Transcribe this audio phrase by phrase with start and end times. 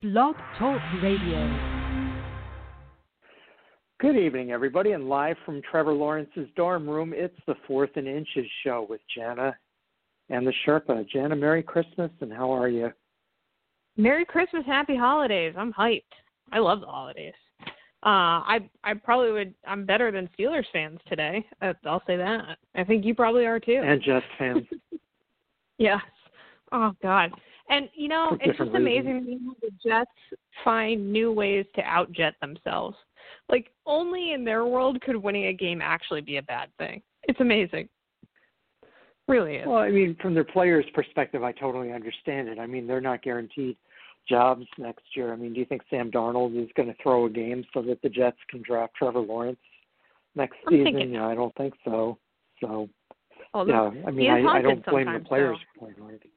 [0.00, 1.58] Blog Talk Radio.
[3.98, 8.46] Good evening, everybody, and live from Trevor Lawrence's dorm room, it's the Fourth and Inches
[8.62, 9.56] show with Jana
[10.30, 11.04] and the Sherpa.
[11.08, 12.92] Jana, Merry Christmas, and how are you?
[13.96, 15.54] Merry Christmas, Happy Holidays.
[15.58, 16.02] I'm hyped.
[16.52, 17.34] I love the holidays.
[17.60, 17.66] Uh,
[18.46, 19.52] I I probably would.
[19.66, 21.44] I'm better than Steelers fans today.
[21.60, 22.56] Uh, I'll say that.
[22.76, 23.82] I think you probably are too.
[23.84, 24.62] And Jets fans.
[25.78, 25.98] yes.
[26.70, 27.32] Oh God.
[27.68, 30.10] And you know, it's just amazing to me how the Jets
[30.64, 32.96] find new ways to outjet themselves.
[33.48, 37.02] Like only in their world could winning a game actually be a bad thing.
[37.24, 37.88] It's amazing.
[39.26, 39.66] Really is.
[39.66, 42.58] Well, I mean, from their players' perspective, I totally understand it.
[42.58, 43.76] I mean, they're not guaranteed
[44.26, 45.32] jobs next year.
[45.32, 48.00] I mean, do you think Sam Darnold is going to throw a game so that
[48.02, 49.58] the Jets can draft Trevor Lawrence
[50.34, 50.84] next I'm season?
[50.84, 52.18] thinking Yeah, I don't think so.
[52.60, 55.86] So, oh, Although yeah, I mean, I, I don't blame the players though.
[55.86, 56.30] for playing anything.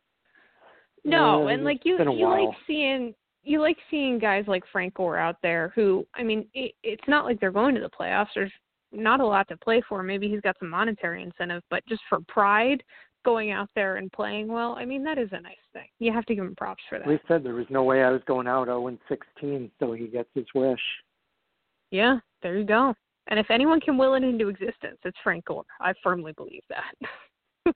[1.03, 5.37] No, and like you, you like seeing you like seeing guys like Frank Gore out
[5.41, 8.27] there who, I mean, it, it's not like they're going to the playoffs.
[8.35, 8.51] There's
[8.91, 10.03] not a lot to play for.
[10.03, 12.83] Maybe he's got some monetary incentive, but just for pride,
[13.23, 15.87] going out there and playing well, I mean, that is a nice thing.
[15.99, 17.07] You have to give him props for that.
[17.07, 20.07] We said there was no way I was going out 0 and 16, so he
[20.07, 20.79] gets his wish.
[21.91, 22.93] Yeah, there you go.
[23.27, 25.63] And if anyone can will it into existence, it's Frank Gore.
[25.79, 27.11] I firmly believe that.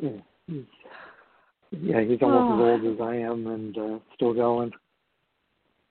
[0.00, 0.66] he's, mm, mm.
[1.70, 2.74] Yeah, he's almost Oh.
[2.74, 4.72] as old as I am and uh, still going.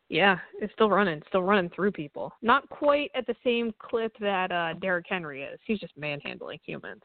[0.09, 2.31] Yeah, it's still running, still running through people.
[2.43, 5.59] Not quite at the same clip that uh Derrick Henry is.
[5.65, 7.01] He's just manhandling humans.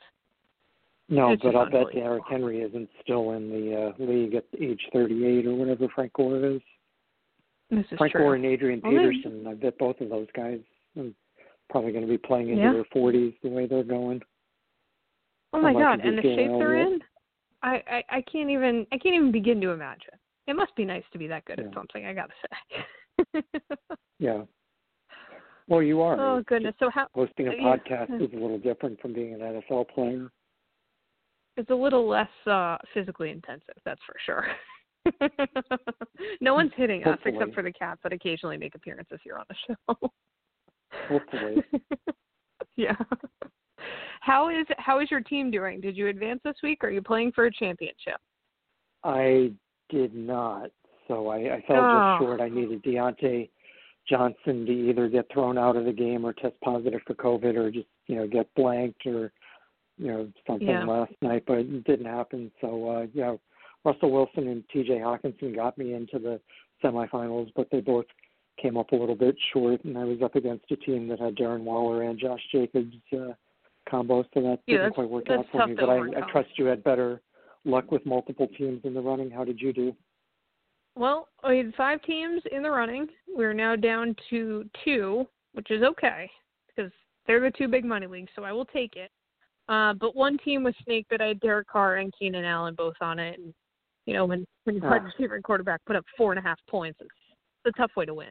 [1.08, 1.92] No, It's but I'll bet.
[1.92, 6.44] Derrick Henry isn't still in the uh, league at age 38 or whatever Frank Gore
[6.44, 6.60] is.
[7.70, 8.20] This is Frank true.
[8.22, 10.60] Gore and Adrian Well, Peterson, I bet both of those guys
[10.98, 11.06] are
[11.68, 12.72] probably going to be playing into Yeah.
[12.74, 14.20] their 40s the way they're going.
[15.52, 17.00] oh my I'd god, and the shape they're in,
[17.62, 20.14] I, I I can't even I can't even begin to imagine.
[20.46, 21.68] It must be nice to be that good Yeah.
[21.68, 22.06] at something.
[22.06, 23.42] I gotta say.
[24.18, 24.42] Yeah.
[25.68, 26.18] Well, you are.
[26.20, 26.74] oh goodness.
[26.78, 27.62] So how Hosting a yeah.
[27.76, 30.30] podcast is a little different from being an NFL player.
[31.56, 34.46] it's a little less uh physically intensive, that's for sure.
[36.40, 39.54] no one's hitting us except for the cats that occasionally make appearances here on the
[39.66, 40.10] show.
[41.08, 41.62] Hopefully.
[42.76, 42.96] yeah.
[44.20, 45.80] How is how is your team doing?
[45.80, 46.82] Did you advance this week?
[46.82, 48.20] Or are you playing for a championship?
[49.04, 49.52] I
[49.88, 50.70] did not.
[51.08, 52.00] So I, I fell Oh.
[52.00, 52.40] just short.
[52.40, 53.48] I needed Diontae
[54.08, 57.70] Johnson to either get thrown out of the game or test positive for COVID or
[57.70, 59.32] just, you know, get blanked or,
[59.98, 60.84] you know, something Yeah.
[60.84, 62.50] last night, but it didn't happen.
[62.60, 63.36] So, uh, yeah,
[63.84, 66.40] Russell Wilson and TJ Hockenson got me into the
[66.82, 68.06] semifinals, but they both
[68.58, 71.36] came up a little bit short, and I was up against a team that had
[71.36, 73.32] Darren Waller and Josh Jacobs uh,
[73.90, 75.74] combo, so that Yeah, didn't quite work out for me.
[75.74, 77.20] But I, I trust you had better
[77.64, 79.30] luck with multiple teams in the running.
[79.30, 79.94] How did you do?
[80.96, 83.06] Well, we had five teams in the running.
[83.28, 86.30] We're now down to two, which is okay
[86.68, 86.90] because
[87.26, 89.10] they're the two big money leagues, so I will take it.
[89.68, 92.96] Uh, but one team was snake that I had Derek Carr and Keenan Allen both
[93.00, 93.54] on it, and
[94.06, 95.06] you know when when your wide Ah.
[95.06, 97.10] receiver and quarterback put up four and a half points, it's,
[97.64, 98.30] it's a tough way to win.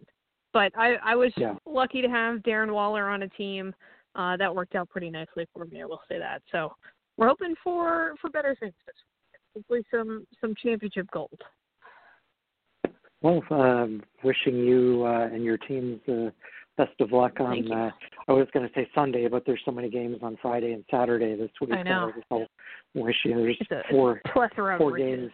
[0.51, 1.55] But I I was Yeah.
[1.65, 3.73] lucky to have Darren Waller on a team
[4.15, 5.81] uh, that worked out pretty nicely for me.
[5.81, 6.41] I will say that.
[6.51, 6.73] So
[7.17, 9.41] we're hoping for for better things this week.
[9.55, 11.41] Hopefully some some championship gold.
[13.21, 16.29] Well, um, wishing you uh, and your teams uh,
[16.77, 17.69] best of luck on.
[17.69, 17.91] Uh,
[18.29, 21.35] I was going to say Sunday, but there's so many games on Friday and Saturday
[21.35, 21.71] this week.
[21.73, 22.11] I know.
[22.29, 22.45] So
[22.95, 25.29] I wish you there's It's a, four plethora four games,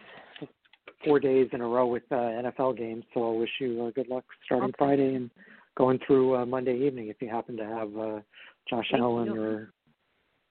[1.04, 3.04] four days in a row with uh, NFL games.
[3.14, 4.74] So I wish you uh, good luck starting Okay.
[4.76, 5.30] Friday and
[5.76, 8.20] going through uh, Monday evening if you happen to have uh,
[8.68, 9.42] Josh Thank Allen you.
[9.42, 9.72] or.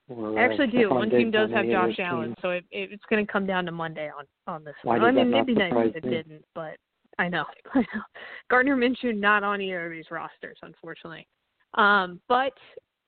[0.07, 0.89] or I actually uh, do.
[0.89, 2.35] One team does have Josh Allen, teams.
[2.41, 5.07] so it, it, it's going to come down to Monday on on this Why one.
[5.07, 6.11] I mean, that not maybe nice if it me?
[6.11, 6.77] didn't, but
[7.17, 7.45] I know.
[7.73, 8.01] I know.
[8.49, 11.27] Gardner Minshew not on either of these rosters, unfortunately.
[11.75, 12.53] Um, but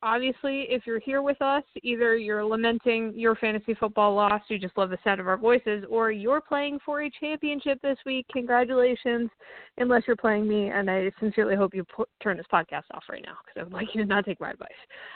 [0.04, 4.78] obviously, if you're here with us, either you're lamenting your fantasy football loss, you just
[4.78, 8.26] love the sound of our voices, or you're playing for a championship this week.
[8.32, 9.30] Congratulations,
[9.78, 13.24] unless you're playing me, and I sincerely hope you put, turn this podcast off right
[13.26, 14.70] now because I would like you to not take my advice.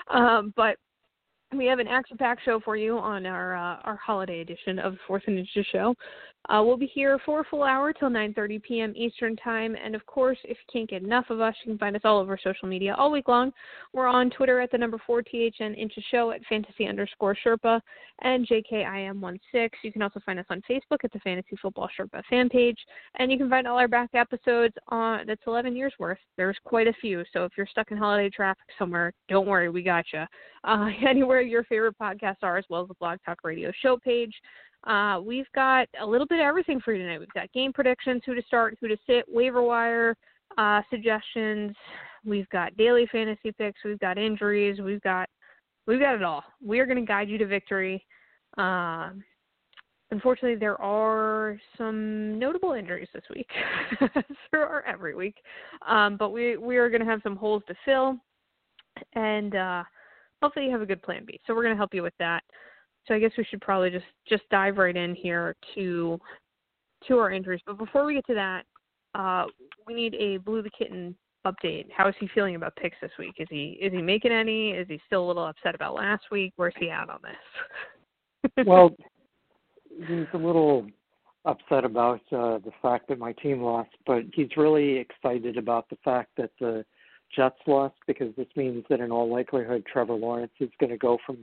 [0.10, 0.78] Um, but
[1.56, 5.00] we have an action-packed show for you on our uh, our holiday edition of the
[5.06, 5.94] Fourth and Inches Show.
[6.50, 8.94] Uh, we'll be here for a full hour till 9:30 p.m.
[8.96, 11.96] Eastern Time, and of course, if you can't get enough of us, you can find
[11.96, 13.54] us all over social media all week long.
[13.94, 17.80] We're on Twitter at the number four THN Inches Show at fantasy underscore Sherpa
[18.22, 19.70] and JKIM16.
[19.84, 22.78] You can also find us on Facebook at the Fantasy Football Sherpa fan page,
[23.20, 25.28] and you can find all our back episodes on.
[25.28, 26.20] That's 11 years worth.
[26.38, 29.84] There's quite a few, so if you're stuck in holiday traffic somewhere, don't worry, we
[29.84, 30.26] got you
[30.64, 34.34] uh, anywhere your favorite podcasts are, as well as the Blog Talk Radio show page.
[34.86, 37.20] Uh, we've got a little bit of everything for you tonight.
[37.20, 40.16] We've got game predictions, who to start, who to sit, waiver wire
[40.58, 41.76] uh, suggestions.
[42.26, 43.80] We've got daily fantasy picks.
[43.84, 44.80] We've got injuries.
[44.80, 45.30] We've got
[45.88, 46.44] we've got it all.
[46.64, 48.06] We are going to guide you to victory.
[48.58, 49.12] Uh,
[50.12, 53.50] unfortunately, there are some notable injuries this week.
[54.52, 55.36] there are every week,
[55.88, 58.18] um, but we we are going to have some holes to fill,
[59.14, 59.84] and uh,
[60.42, 61.40] hopefully you have a good plan B.
[61.46, 62.44] So we're going to help you with that.
[63.08, 66.20] So I guess we should probably just just dive right in here to
[67.08, 67.62] to our injuries.
[67.66, 68.64] But before we get to that,
[69.16, 69.46] uh,
[69.88, 71.16] we need a Blue the Kitten
[71.46, 71.88] update.
[71.96, 73.36] How is he feeling about picks this week?
[73.40, 74.72] Is he is he making any?
[74.72, 76.54] Is he still a little upset about last week?
[76.56, 78.66] Where's he at on this?
[78.68, 78.92] well,
[80.08, 80.88] he's a little
[81.46, 85.98] upset about uh, the fact that my team lost, but he's really excited about the
[86.04, 86.86] fact that the
[87.36, 91.18] Jets lost because this means that in all likelihood Trevor Lawrence is going to go
[91.26, 91.38] from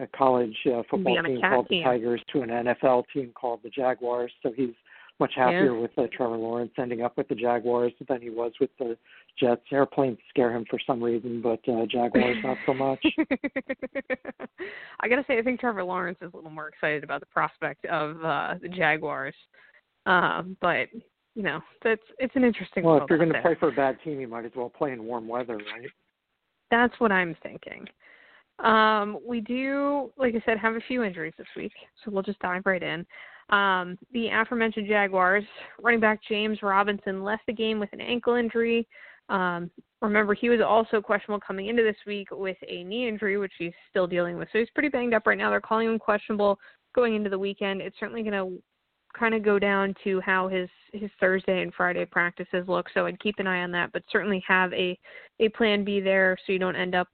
[0.00, 1.82] a college uh, football team called team.
[1.82, 4.32] the Tigers to an NFL team called the Jaguars.
[4.42, 4.74] So he's
[5.20, 5.80] much happier yeah.
[5.80, 8.96] with uh, Trevor Lawrence ending up with the Jaguars than he was with the
[9.38, 9.62] Jets.
[9.72, 13.04] Airplanes scare him for some reason, but uh, Jaguars not so much.
[15.00, 17.84] I gotta say, I think Trevor Lawrence is a little more excited about the prospect
[17.86, 19.34] of uh, the Jaguars.
[20.06, 20.88] Um, but
[21.34, 22.84] you know, that's it's an interesting.
[22.84, 24.92] Well, if you're going to play for a bad team, you might as well play
[24.92, 25.90] in warm weather, right?
[26.70, 27.86] That's what I'm thinking.
[28.60, 31.72] Um, we do, like I said, have a few injuries this week,
[32.04, 33.04] so we'll just dive right in.
[33.50, 35.44] Um, the aforementioned Jaguars
[35.82, 38.86] running back James Robinson left the game with an ankle injury.
[39.28, 39.70] Um,
[40.00, 43.72] remember, he was also questionable coming into this week with a knee injury, which he's
[43.90, 44.48] still dealing with.
[44.52, 45.50] So he's pretty banged up right now.
[45.50, 46.58] They're calling him questionable
[46.94, 47.80] going into the weekend.
[47.80, 48.62] It's certainly going to
[49.18, 52.86] kind of go down to how his his Thursday and Friday practices look.
[52.92, 54.98] So I'd keep an eye on that, but certainly have a
[55.40, 57.08] a plan B there so you don't end up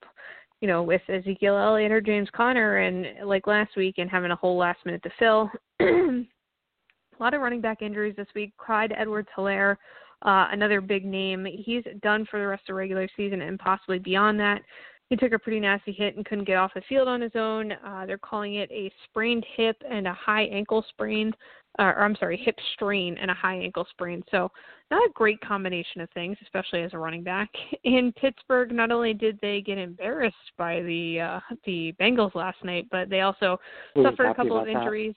[0.60, 4.36] you know, with Ezekiel Elliott or James Conner and like last week and having a
[4.36, 5.50] whole last minute to fill.
[5.80, 8.52] a lot of running back injuries this week.
[8.58, 9.76] Clyde Edwards Helaire,
[10.22, 11.46] uh, another big name.
[11.46, 14.62] He's done for the rest of the regular season and possibly beyond that.
[15.10, 17.72] He took a pretty nasty hit and couldn't get off the field on his own.
[17.72, 21.34] Uh, they're calling it a sprained hip and a high ankle sprain
[21.78, 24.22] uh, or I'm sorry, hip strain and a high ankle sprain.
[24.30, 24.50] So
[24.90, 27.48] not a great combination of things, especially as a running back.
[27.84, 32.86] In Pittsburgh, not only did they get embarrassed by the uh, the Bengals last night,
[32.90, 33.58] but they also
[33.96, 34.72] Ooh, suffered a couple of that.
[34.72, 35.14] injuries.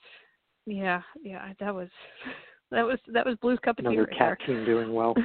[0.65, 1.89] Yeah, yeah, that was
[2.71, 4.55] that was that was Blue's cup of tea Another right cat there.
[4.55, 5.15] team doing well.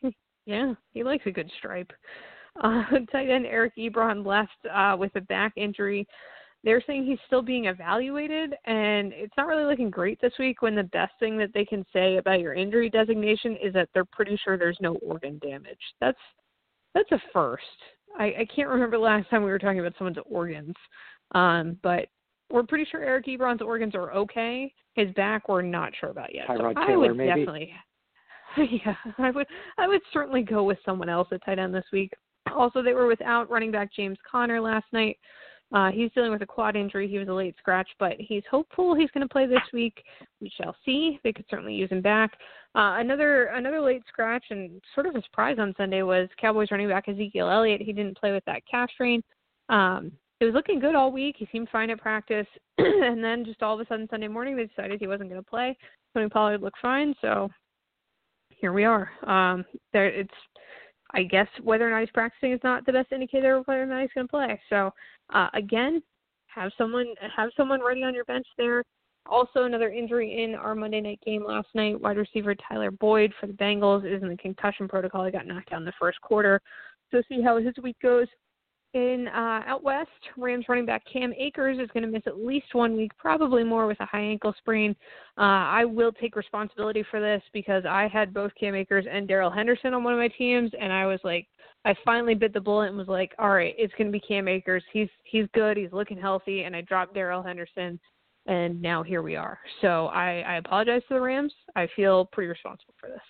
[0.46, 1.92] yeah, he likes a good stripe.
[2.62, 2.82] Uh,
[3.12, 6.06] tight end Eric Ebron left uh, with a back injury.
[6.62, 10.74] They're saying he's still being evaluated and it's not really looking great this week when
[10.74, 14.38] the best thing that they can say about your injury designation is that they're pretty
[14.44, 15.78] sure there's no organ damage.
[16.00, 16.18] That's
[16.94, 17.64] that's a first.
[18.18, 20.74] I i can't remember the last time we were talking about someone's organs.
[21.34, 22.08] Um but
[22.50, 24.72] we're pretty sure eric ebron's organs are okay.
[24.94, 26.46] His back we're not sure about yet.
[26.46, 27.28] Tyrod so Taylor, i would maybe.
[27.28, 27.72] definitely
[28.84, 29.46] yeah i would
[29.78, 32.12] i would certainly go with someone else at tight end this week
[32.54, 35.18] also they were without running back james conner last night
[35.72, 37.06] uh, he's dealing with a quad injury.
[37.06, 40.02] He was a late scratch, but he's hopeful he's going to play this week.
[40.40, 41.20] We shall see.
[41.22, 42.32] They could certainly use him back.
[42.74, 46.88] Uh, another another late scratch and sort of a surprise on Sunday was Cowboys running
[46.88, 47.82] back Ezekiel Elliott.
[47.82, 49.22] He didn't play with that calf strain.
[49.68, 51.36] Um, it was looking good all week.
[51.38, 52.46] He seemed fine at practice,
[52.78, 55.48] and then just all of a sudden Sunday morning they decided he wasn't going to
[55.48, 55.76] play.
[56.14, 57.48] Tony Pollard looked fine, so
[58.48, 59.10] here we are.
[59.26, 60.30] Um, there, it's
[61.14, 63.86] I guess whether or not he's practicing is not the best indicator of whether or
[63.86, 64.60] not he's going to play.
[64.68, 64.90] So
[65.32, 66.02] uh, again,
[66.46, 68.82] have someone have someone ready on your bench there.
[69.26, 72.00] Also, another injury in our Monday night game last night.
[72.00, 75.24] Wide receiver Tyler Boyd for the Bengals is in the concussion protocol.
[75.24, 76.60] He got knocked out in the first quarter.
[77.10, 78.26] So see how his week goes.
[78.92, 82.74] In uh, out west, Rams running back Cam Akers is going to miss at least
[82.74, 84.96] one week, probably more with a high ankle sprain.
[85.38, 89.50] Uh, I will take responsibility for this because I had both Cam Akers and Darrell
[89.50, 91.46] Henderson on one of my teams, and I was like,
[91.84, 94.48] I finally bit the bullet and was like, all right, it's going to be Cam
[94.48, 94.82] Akers.
[94.92, 95.76] He's he's good.
[95.76, 97.98] He's looking healthy, and I dropped Darrell Henderson,
[98.46, 99.60] and now here we are.
[99.82, 101.54] So I, I apologize to the Rams.
[101.76, 103.20] I feel pretty responsible for this.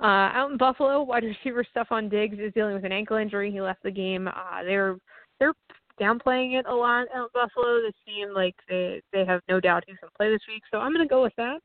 [0.00, 3.50] Uh, out in Buffalo, wide receiver Stefon Diggs is dealing with an ankle injury.
[3.50, 4.28] He left the game.
[4.28, 4.96] Uh, they're
[5.38, 5.52] they're
[6.00, 7.80] downplaying it a lot out in Buffalo.
[7.82, 10.62] They seem like they they have no doubt he's going to play this week.
[10.70, 11.58] So I'm going to go with that.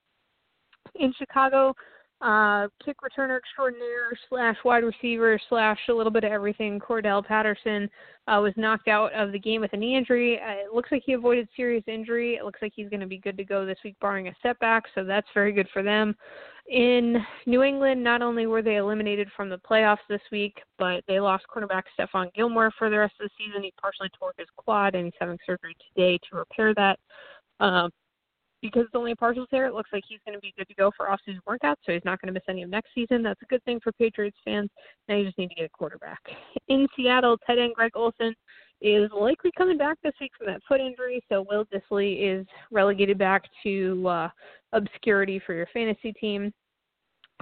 [0.96, 1.74] In Chicago,
[2.22, 6.80] uh, kick returner extraordinaire slash wide receiver slash a little bit of everything.
[6.80, 7.90] Cordarrelle Patterson
[8.28, 10.40] uh, was knocked out of the game with a knee injury.
[10.40, 12.36] Uh, it looks like he avoided serious injury.
[12.36, 14.84] It looks like he's going to be good to go this week, barring a setback.
[14.94, 16.16] So that's very good for them.
[16.68, 21.20] In New England, not only were they eliminated from the playoffs this week, but they
[21.20, 23.62] lost cornerback Stephon Gilmore for the rest of the season.
[23.62, 26.98] He partially tore his quad, and he's having surgery today to repair that.
[27.60, 27.92] Um,
[28.64, 30.74] because it's only a partial tear, it looks like he's going to be good to
[30.74, 33.22] go for off-season workouts, so he's not going to miss any of next season.
[33.22, 34.72] That's a good thing for Patriots fans.
[35.08, 36.20] Now you just need to get a quarterback.
[36.68, 38.34] In Seattle, tight end Greg Olsen
[38.86, 43.18] is likely coming back this week from that foot injury, so Will Dissly is relegated
[43.18, 44.30] back to uh,
[44.74, 46.54] obscurity for your fantasy team.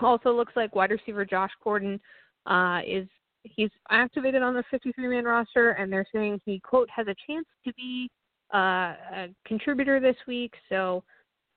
[0.02, 2.00] Also looks like wide receiver Josh Gordon
[2.46, 3.08] uh, is
[3.44, 7.46] he's activated on the 53 man roster, and they're saying he quote has a chance
[7.66, 8.10] to be
[8.54, 10.54] uh, a contributor this week.
[10.70, 11.04] So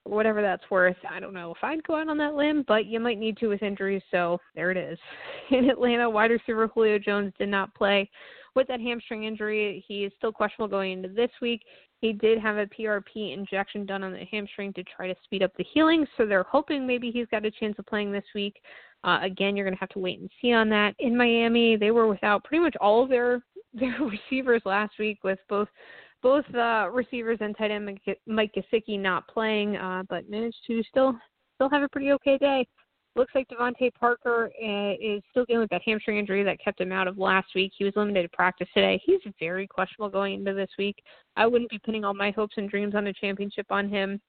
[0.03, 2.99] whatever that's worth, I don't know if I'd go out on that limb, but you
[2.99, 4.03] might need to with injuries.
[4.11, 4.99] So there it is.
[5.51, 8.09] In Atlanta, wide receiver Julio Jones did not play
[8.57, 9.85] with that hamstring injury.
[9.87, 11.61] He is still questionable going into this week.
[12.01, 15.51] He did have a PRP injection done on the hamstring to try to speed up
[15.57, 18.59] the healing, so they're hoping maybe he's got a chance of playing this week.
[19.03, 20.95] Uh, again, you're going to have to wait and see on that.
[20.99, 25.39] In Miami, they were without pretty much all of their their receivers last week, with
[25.47, 25.67] both
[26.23, 31.15] both uh, receivers and tight end Mike Gesicki not playing, uh, but managed to still
[31.55, 32.67] still have a pretty okay day.
[33.17, 36.91] Looks like DeVante Parker uh, is still dealing with that hamstring injury that kept him
[36.91, 37.71] out of last week.
[37.75, 39.01] He was limited to practice today.
[39.03, 40.97] He's very questionable going into this week.
[41.35, 44.21] I wouldn't be pinning all my hopes and dreams on a championship on him.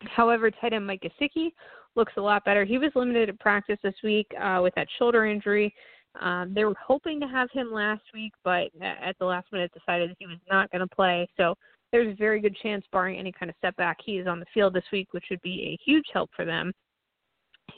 [0.00, 1.52] However, tight end Mike Gesicki
[1.94, 2.64] looks a lot better.
[2.64, 5.72] He was limited to practice this week uh, with that shoulder injury.
[6.20, 10.16] Um, they were hoping to have him last week, but at the last minute decided
[10.18, 11.28] he was not going to play.
[11.36, 11.54] So
[11.92, 14.74] there's a very good chance, barring any kind of setback, he is on the field
[14.74, 16.72] this week, which would be a huge help for them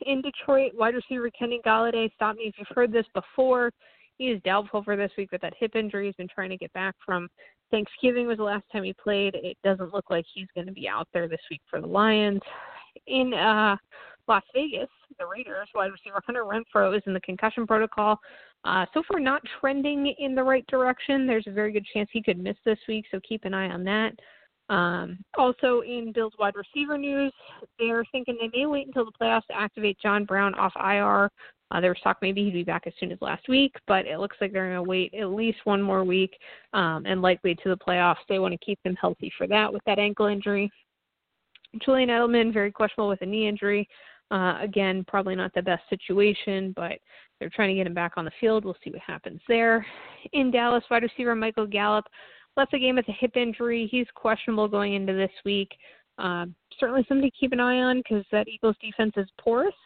[0.06, 2.12] in Detroit, wide receiver Kenny Golladay.
[2.14, 3.70] Stop me if you've heard this before.
[4.18, 6.06] He is doubtful for this week with that hip injury.
[6.06, 7.28] He's been trying to get back from
[7.70, 9.34] Thanksgiving was the last time he played.
[9.34, 12.40] It doesn't look like he's going to be out there this week for the Lions.
[13.06, 13.76] In uh,
[14.28, 18.18] Las Vegas, the Raiders wide receiver Hunter Renfrow is in the concussion protocol.
[18.64, 21.26] Uh, so far, not trending in the right direction.
[21.26, 23.82] There's a very good chance he could miss this week, so keep an eye on
[23.84, 24.12] that.
[24.69, 27.33] Um, also, in Bills wide receiver news,
[27.78, 31.31] they're thinking they may wait until the playoffs to activate John Brown off IR.
[31.71, 34.19] Uh, there was talk maybe he'd be back as soon as last week, but it
[34.19, 36.37] looks like they're going to wait at least one more week
[36.75, 38.16] um, and likely to the playoffs.
[38.28, 40.71] They want to keep him healthy for that with that ankle injury.
[41.83, 43.88] Julian Edelman, very questionable with a knee injury.
[44.31, 46.92] Uh, again, probably not the best situation, but
[47.38, 48.64] they're trying to get him back on the field.
[48.64, 49.85] We'll see what happens there.
[50.33, 52.04] In Dallas, wide receiver Michael Gallup
[52.56, 53.88] left the game with a hip injury.
[53.90, 55.71] He's questionable going into this week.
[56.18, 56.47] Uh,
[56.78, 59.75] certainly something to keep an eye on because that Eagles defense is porous.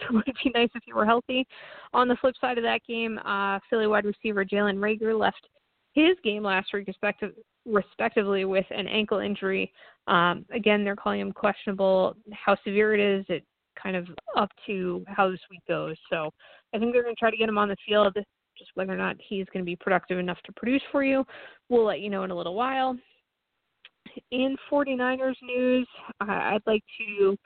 [0.00, 1.46] So it would be nice if he were healthy.
[1.92, 5.46] On the flip side of that game, uh, Philly wide receiver Jalen Reagor left
[5.92, 7.32] his game last week, respective,
[7.64, 9.72] respectively, with an ankle injury.
[10.08, 12.16] Um, again, they're calling him questionable.
[12.32, 13.44] How severe it is, it
[13.80, 15.96] kind of up to how this week goes.
[16.10, 16.32] So
[16.74, 18.16] I think they're going to try to get him on the field
[18.58, 21.24] just whether or not he's going to be productive enough to produce for you,
[21.68, 22.96] we'll let you know in a little while.
[24.30, 25.88] In 49ers news,
[26.20, 27.36] I'd like to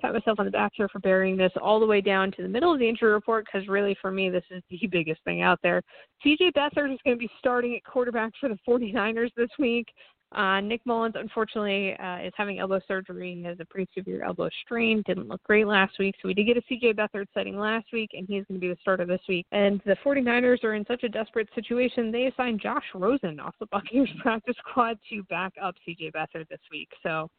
[0.00, 2.48] pat myself on the back here for burying this all the way down to the
[2.48, 5.58] middle of the injury report because really for me this is the biggest thing out
[5.62, 5.82] there.
[6.24, 9.86] CJ Beathard is going to be starting at quarterback for the 49ers this week.
[10.32, 13.34] Uh, Nick Mullens, unfortunately, uh, is having elbow surgery.
[13.36, 15.02] He has a pretty severe elbow strain.
[15.06, 16.14] Didn't look great last week.
[16.20, 18.68] So we did get a CJ Beathard sighting last week, and he's going to be
[18.68, 19.46] the starter this week.
[19.52, 23.66] And the 49ers are in such a desperate situation, they assigned Josh Rosen off the
[23.72, 26.90] Buccaneers practice squad to back up CJ Beathard this week.
[27.02, 27.30] So,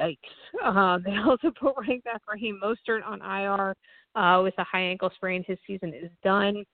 [0.00, 0.16] yikes.
[0.64, 3.74] Uh, they also put running back Raheem Mostert on IR
[4.14, 5.44] uh, with a high ankle sprain.
[5.46, 6.64] His season is done.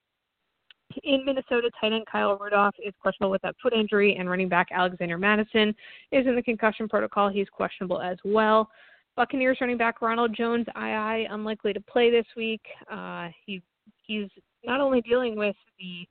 [1.04, 4.68] In Minnesota, tight end Kyle Rudolph is questionable with that foot injury, and running back
[4.72, 5.74] Alexander Mattison
[6.12, 7.28] is in the concussion protocol.
[7.28, 8.70] He's questionable as well.
[9.16, 12.62] Buccaneers running back Ronald Jones, II, unlikely to play this week.
[12.90, 13.62] Uh, he
[14.06, 14.28] he's
[14.64, 16.06] not only dealing with the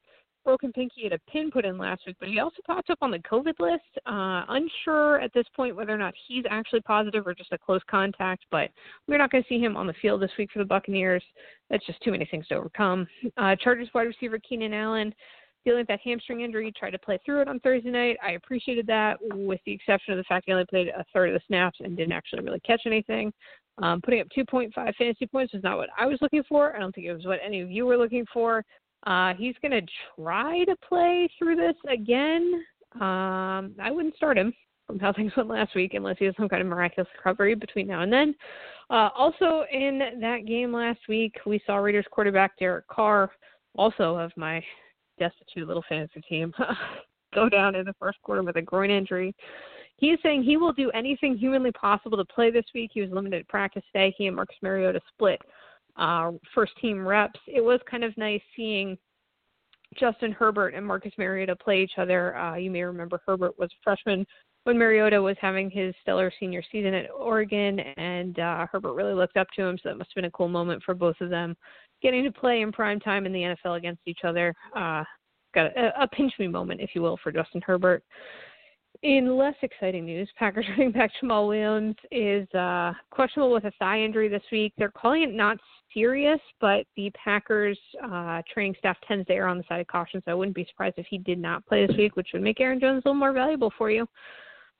[0.47, 3.11] broken pinky had a pin put in last week, but he also popped up on
[3.11, 3.83] the COVID list.
[4.05, 7.81] Uh, unsure at this point whether or not he's actually positive or just a close
[7.91, 8.69] contact, but
[9.09, 11.21] we're not going to see him on the field this week for the Buccaneers.
[11.69, 13.05] That's just too many things to overcome.
[13.35, 15.13] Uh, Chargers wide receiver Keenan Allen
[15.65, 18.15] dealing with that hamstring injury, tried to play through it on Thursday night.
[18.23, 21.33] I appreciated that, with the exception of the fact he only played a third of
[21.33, 23.33] the snaps and didn't actually really catch anything.
[23.79, 26.73] Um, putting up 2.5 fantasy points was not what I was looking for.
[26.73, 28.63] I don't think it was what any of you were looking for.
[29.05, 32.65] Uh, he's going to try to play through this again.
[32.95, 34.53] Um, I wouldn't start him
[34.85, 37.87] from how things went last week unless he has some kind of miraculous recovery between
[37.87, 38.35] now and then.
[38.89, 43.29] Uh, also, in that game last week, we saw Raiders quarterback Derek Carr,
[43.75, 44.63] also of my
[45.19, 46.53] destitute little fantasy team,
[47.35, 49.35] go down in the first quarter with a groin injury.
[49.97, 52.91] He is saying he will do anything humanly possible to play this week.
[52.93, 54.13] He was limited practice today.
[54.17, 55.41] He and Marcus Mariota split
[55.97, 57.39] uh, first team reps.
[57.47, 58.97] It was kind of nice seeing
[59.97, 62.35] Justin Herbert and Marcus Mariota play each other.
[62.37, 64.25] Uh, you may remember Herbert was a freshman
[64.63, 69.37] when Mariota was having his stellar senior season at Oregon, and uh, Herbert really looked
[69.37, 69.77] up to him.
[69.81, 71.55] So that must have been a cool moment for both of them,
[72.01, 74.53] getting to play in prime time in the NFL against each other.
[74.75, 75.05] Uh,
[75.55, 78.03] got a, a pinch me moment, if you will, for Justin Herbert.
[79.03, 84.01] In less exciting news, Packers running back Jamaal Williams is uh, questionable with a thigh
[84.01, 84.73] injury this week.
[84.77, 85.57] They're calling it not
[85.93, 90.21] serious, but the Packers uh, training staff tends to err on the side of caution,
[90.25, 92.59] so I wouldn't be surprised if he did not play this week, which would make
[92.59, 94.07] Aaron Jones a little more valuable for you.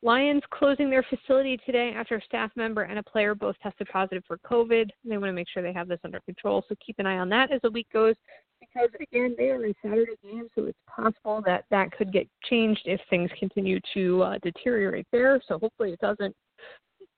[0.04, 4.24] Lions closing their facility today after a staff member and a player both tested positive
[4.28, 4.90] for COVID.
[5.04, 7.30] They want to make sure they have this under control, so keep an eye on
[7.30, 8.16] that as the week goes.
[8.60, 12.82] Because again, they are a Saturday game, so it's possible that that could get changed
[12.86, 15.42] if things continue to uh, deteriorate there.
[15.48, 16.36] So hopefully it doesn't.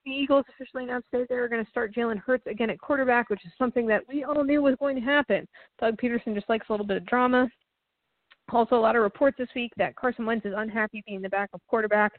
[0.05, 3.45] The Eagles officially announced today they're going to start Jalen Hurts again at quarterback, which
[3.45, 5.45] is something that we all knew was going to happen.
[5.81, 7.49] Doug Pederson just likes a little bit of drama.
[8.51, 11.61] Also, a lot of reports this week that Carson Wentz is unhappy being the backup
[11.67, 12.13] quarterback.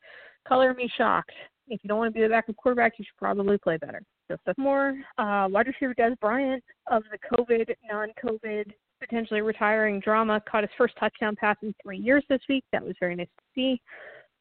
[0.46, 1.32] Color me shocked.
[1.68, 4.02] If you don't want to be the backup quarterback, you should probably play better.
[4.28, 4.94] Just more.
[5.18, 10.94] Uh, wide receiver Dez Bryant of the COVID, non-COVID, potentially retiring drama caught his first
[10.98, 12.64] touchdown pass in three years this week.
[12.72, 13.80] That was very nice to see.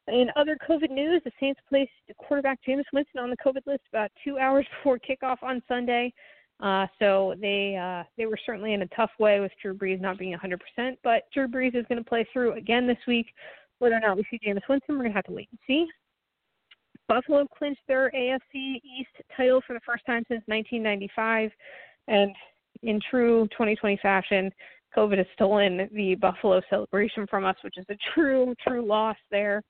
[0.08, 4.10] In other COVID news, the Saints placed quarterback Jameis Winston on the COVID list about
[4.24, 6.12] two hours before kickoff on Sunday.
[6.60, 10.18] Uh, so they uh, they were certainly in a tough way with Drew Brees not
[10.18, 10.96] being 100%.
[11.02, 13.26] But Drew Brees is going to play through again this week.
[13.80, 15.86] Whether or not we see Jameis Winston, we're going to have to wait and see.
[17.08, 21.50] Buffalo clinched their AFC East title for the first time since 1995,
[22.06, 22.32] and
[22.82, 24.52] in true 2020 fashion,
[24.96, 29.62] COVID has stolen the Buffalo celebration from us, which is a true, true loss there.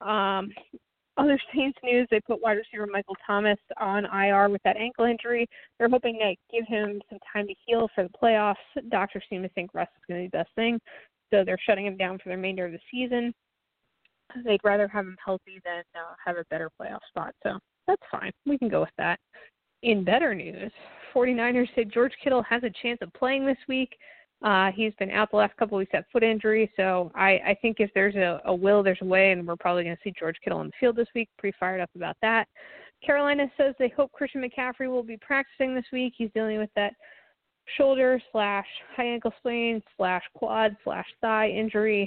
[0.00, 0.50] Um,
[1.16, 5.48] other Saints news, they put wide receiver Michael Thomas on IR with that ankle injury.
[5.78, 8.54] They're hoping to give him some time to heal for the playoffs.
[8.90, 10.80] Doctors seem to think rest is going to be the best thing,
[11.32, 13.32] so they're shutting him down for the remainder of the season.
[14.44, 18.32] They'd rather have him healthy than uh, have a better playoff spot, so that's fine.
[18.46, 19.18] We can go with that.
[19.82, 20.72] In better news,
[21.14, 23.96] 49ers said George Kittle has a chance of playing this week.
[24.42, 27.76] Uh, he's been out the last couple weeks at foot injury, so I, I think
[27.80, 30.36] if there's a, a will, there's a way, and we're probably going to see George
[30.42, 31.28] Kittle on the field this week.
[31.38, 32.46] Pretty fired up about that.
[33.04, 36.14] Carolina says they hope Christian McCaffrey will be practicing this week.
[36.16, 36.94] He's dealing with that
[37.76, 42.02] shoulder slash high ankle sprain slash quad slash thigh injury.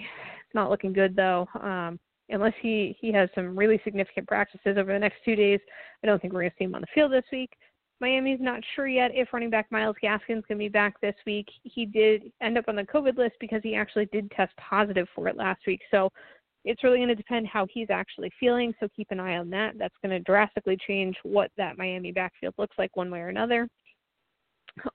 [0.46, 1.48] It's not looking good though.
[1.62, 5.60] Um, unless he he has some really significant practices over the next two days,
[6.04, 7.52] I don't think we're going to see him on the field this week.
[8.00, 11.48] Miami's not sure yet if running back Myles Gaskin's going to be back this week.
[11.64, 15.28] He did end up on the COVID list because he actually did test positive for
[15.28, 15.82] it last week.
[15.90, 16.12] So
[16.64, 18.74] it's really going to depend how he's actually feeling.
[18.80, 19.78] So keep an eye on that.
[19.80, 23.68] That's going to drastically change what that Miami backfield looks like one way or another.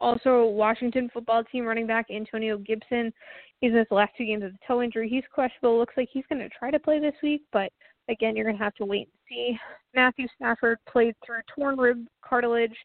[0.00, 3.12] Also, Washington football team running back Antonio Gibson.
[3.60, 5.08] is missed the last two games with a toe injury.
[5.08, 5.78] He's questionable.
[5.78, 7.72] Looks like he's going to try to play this week, but
[8.08, 9.58] Again, you're going to have to wait and see.
[9.94, 12.76] Matthew Stafford played through torn rib cartilage.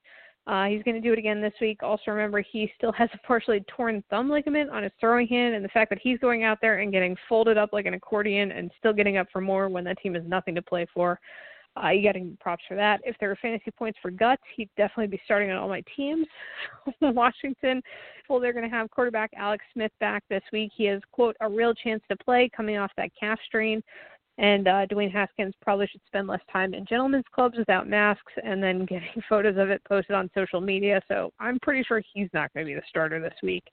[0.46, 1.84] Uh, he's going to do it again this week.
[1.84, 5.66] Also, remember, he still has a partially torn thumb ligament on his throwing hand, and
[5.66, 8.72] the fact that he's going out there and getting folded up like an accordion and
[8.78, 11.20] still getting up for more when that team has nothing to play for.
[11.84, 13.02] Uh, you got props for that.
[13.04, 16.28] If there are fantasy points for guts, he'd definitely be starting on all my teams.
[17.02, 17.82] Washington,
[18.30, 20.72] well, they're going to have quarterback Alex Smith back this week.
[20.76, 23.82] He has, quote, a real chance to play coming off that calf strain.
[24.40, 28.62] And uh, Dwayne Haskins probably should spend less time in gentlemen's clubs without masks and
[28.62, 31.02] then getting photos of it posted on social media.
[31.08, 33.64] So I'm pretty sure he's not going to be the starter this week.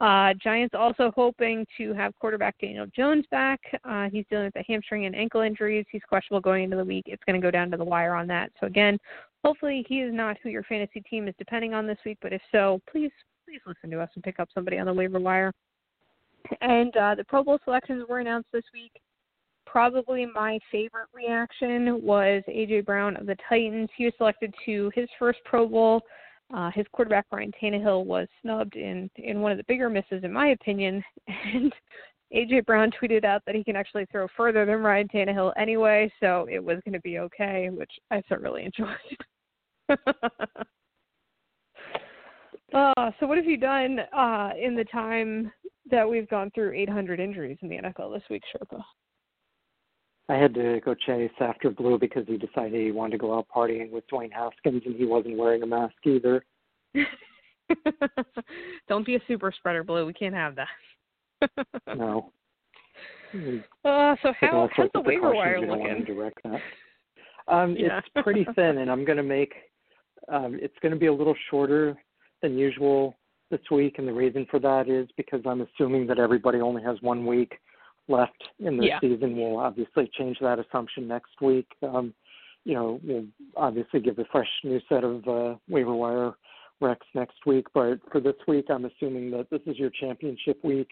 [0.00, 3.60] Uh, Giants also hoping to have quarterback Daniel Jones back.
[3.84, 5.84] Uh, he's dealing with a hamstring and ankle injuries.
[5.90, 7.04] He's questionable going into the week.
[7.06, 8.52] It's going to go down to the wire on that.
[8.60, 8.98] So again,
[9.44, 12.18] hopefully he is not who your fantasy team is depending on this week.
[12.22, 13.10] But if so, please
[13.44, 15.52] please listen to us and pick up somebody on the waiver wire.
[16.60, 18.92] And uh, the Pro Bowl selections were announced this week
[19.66, 23.88] probably my favorite reaction was AJ Brown of the Titans.
[23.96, 26.02] He was selected to his first Pro Bowl.
[26.54, 30.32] Uh, his quarterback Ryan Tannehill was snubbed in in one of the bigger misses, in
[30.32, 31.02] my opinion.
[31.54, 31.72] And
[32.34, 36.46] AJ Brown tweeted out that he can actually throw further than Ryan Tannehill anyway, so
[36.50, 38.88] it was going to be okay, which I thoroughly enjoyed.
[42.74, 45.52] uh, so what have you done uh, in the time
[45.90, 48.82] that we've gone through 800 injuries in the NFL this week, Sherpa?
[50.28, 53.46] I had to go chase after Blue because he decided he wanted to go out
[53.54, 56.44] partying with Dwayne Haskins and he wasn't wearing a mask either.
[58.88, 60.06] Don't be a super spreader, Blue.
[60.06, 61.50] We can't have that.
[61.96, 62.32] no.
[63.84, 66.04] Uh, so how how's the waiver wire looking?
[66.04, 66.60] Direct that.
[67.46, 67.98] Um, yeah.
[67.98, 69.52] it's pretty thin, and I'm going to make
[70.32, 71.94] um, it's going to be a little shorter
[72.40, 73.14] than usual
[73.50, 76.96] this week, and the reason for that is because I'm assuming that everybody only has
[77.02, 77.58] one week
[78.08, 79.00] left in the Yeah.
[79.00, 79.36] season.
[79.36, 81.66] We'll obviously change that assumption next week.
[81.82, 82.14] Um,
[82.64, 86.34] you know, we'll obviously give a fresh new set of uh, waiver wire
[86.82, 87.66] recs next week.
[87.72, 90.88] But for this week, I'm assuming that this is your championship week,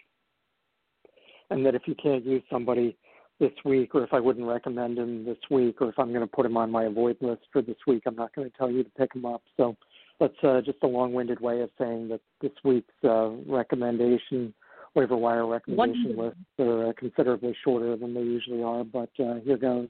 [1.50, 2.96] and that if you can't use somebody
[3.38, 6.26] this week, or if I wouldn't recommend him this week, or if I'm going to
[6.26, 8.84] put him on my avoid list for this week, I'm not going to tell you
[8.84, 9.42] to pick him up.
[9.56, 9.76] So
[10.20, 14.54] that's uh, just a long-winded way of saying that this week's uh, recommendation
[14.94, 18.84] waiver wire recommendation lists are uh, considerably shorter than they usually are.
[18.84, 19.88] But uh, here goes.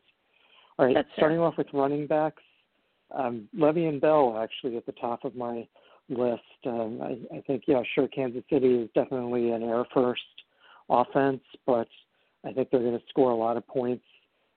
[0.79, 1.17] All right, That's fair.
[1.19, 2.43] starting off with running backs,
[3.15, 5.67] um, and Bell actually at the top of my
[6.09, 6.43] list.
[6.67, 10.23] Um, I, I think yeah, sure, Kansas City is definitely an air first
[10.88, 11.88] offense, but
[12.45, 14.05] I think they're going to score a lot of points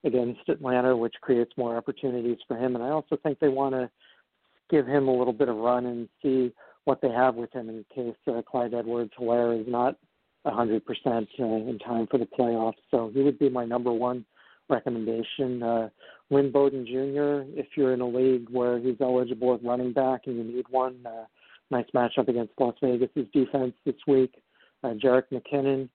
[0.04, 2.76] against Atlanta, which creates more opportunities for him.
[2.76, 3.90] And I also think they want to
[4.70, 6.52] give him a little bit of run and see
[6.86, 9.98] what they have with him in case uh, Clyde Edwards Helaire is not
[10.46, 12.74] 100% uh, in time for the playoffs.
[12.92, 14.26] So he would be my number one
[14.70, 15.62] recommendation.
[15.62, 15.90] Uh,
[16.30, 20.38] Lynn Bowden Jr., if you're in a league where he's eligible at running back and
[20.38, 21.26] you need one, uh,
[21.72, 24.34] nice matchup against Las Vegas' defense this week.
[24.84, 25.90] Uh, Jerick McKinnon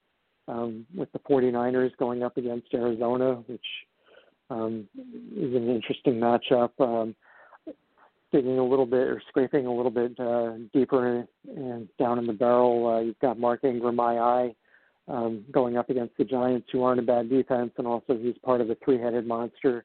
[0.48, 3.64] um, with the 49ers going up against Arizona, which
[4.50, 4.88] um,
[5.36, 6.70] is an interesting matchup.
[6.80, 7.14] Um,
[8.32, 12.32] digging a little bit or scraping a little bit uh, deeper and down in the
[12.32, 14.54] barrel, uh, you've got Mark Ingram, my eye,
[15.08, 18.60] um, going up against the Giants, who aren't a bad defense, and also he's part
[18.60, 19.84] of a three-headed monster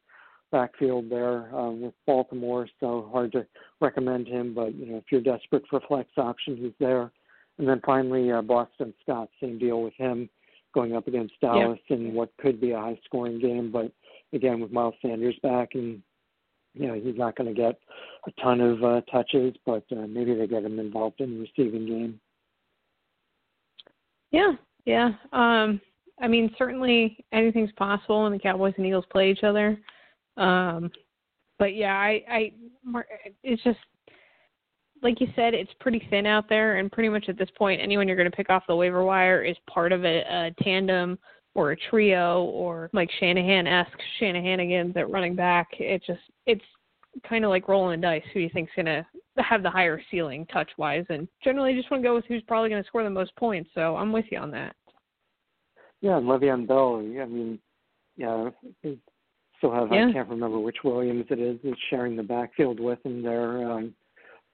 [0.51, 2.67] backfield there um, with Baltimore.
[2.79, 3.45] So hard to
[3.81, 7.11] recommend him, but you know if you're desperate for flex option, he's there.
[7.57, 10.29] And then finally, uh, Boston Scott, same deal with him,
[10.73, 13.91] going up against Dallas in what could be a high-scoring game, but
[14.33, 16.01] again with Miles Sanders back and
[16.75, 17.79] you know he's not going to get
[18.27, 21.85] a ton of uh, touches, but uh, maybe they get him involved in the receiving
[21.85, 22.19] game.
[24.31, 24.53] Yeah,
[24.85, 25.11] yeah.
[25.33, 25.79] Um,
[26.21, 29.79] I mean, certainly anything's possible when the Cowboys and Eagles play each other.
[30.37, 30.91] Um,
[31.59, 32.51] but yeah, I, I,
[33.43, 33.79] it's just
[35.01, 38.07] like you said, it's pretty thin out there, and pretty much at this point, anyone
[38.07, 41.17] you're going to pick off the waiver wire is part of a, a tandem
[41.55, 45.67] or a trio or like Shanahan esque Shanahanigans at running back.
[45.79, 46.63] It just, it's
[47.27, 48.23] kind of like rolling dice.
[48.33, 49.05] Who you think's going to
[49.37, 52.69] have the higher ceiling touch wise, and generally just want to go with who's probably
[52.69, 53.69] going to score the most points.
[53.73, 54.75] So I'm with you on that.
[56.01, 56.97] Yeah, and Le'Veon Bell.
[56.97, 57.57] I mean,
[58.17, 58.49] yeah,
[59.57, 59.87] still have.
[59.91, 60.09] Yeah.
[60.09, 61.57] I can't remember which Williams it is.
[61.63, 63.95] Is sharing the backfield with him there, um,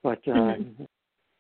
[0.04, 0.88] but uh, Mhm.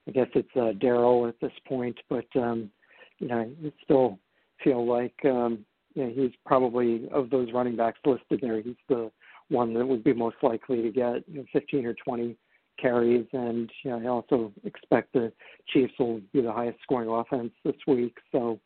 [0.07, 1.97] I guess it's uh, Darrel at this point.
[2.09, 2.71] But um,
[3.19, 4.17] you know, it's still
[4.63, 8.61] feel like um, you know, he's probably of those running backs listed there.
[8.61, 9.11] He's the
[9.49, 12.37] one that would be most likely to get you know, 15 or 20
[12.79, 15.31] carries, and you know, I also expect the
[15.67, 18.17] Chiefs will be the highest scoring offense this week.
[18.31, 18.59] So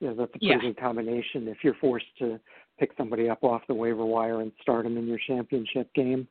[0.00, 0.58] you know, that's a pretty Yeah.
[0.60, 2.40] good combination if you're forced to
[2.78, 6.26] pick somebody up off the waiver wire and start them in your championship game.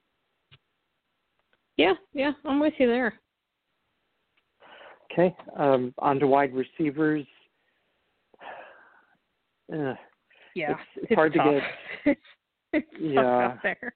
[1.77, 3.13] Yeah, yeah, I'm with you there.
[5.11, 7.25] Okay, um, on to wide receivers.
[9.71, 9.95] Uh,
[10.55, 11.39] Yeah, It's- it's hard to
[12.05, 12.17] get.
[12.73, 13.45] it's tough Yeah.
[13.47, 13.93] out there.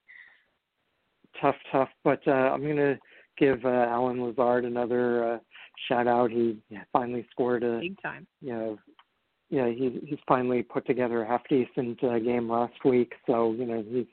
[1.40, 1.88] tough, tough.
[2.04, 2.98] But uh, I'm going to
[3.38, 5.38] give uh, Allen Lazard another uh,
[5.88, 6.30] shout out.
[6.30, 6.58] He
[6.92, 8.26] finally scored a Big time.
[8.40, 8.78] you know,
[9.50, 13.12] yeah, he he's finally put together a half decent uh, game last week.
[13.26, 14.06] So you know he's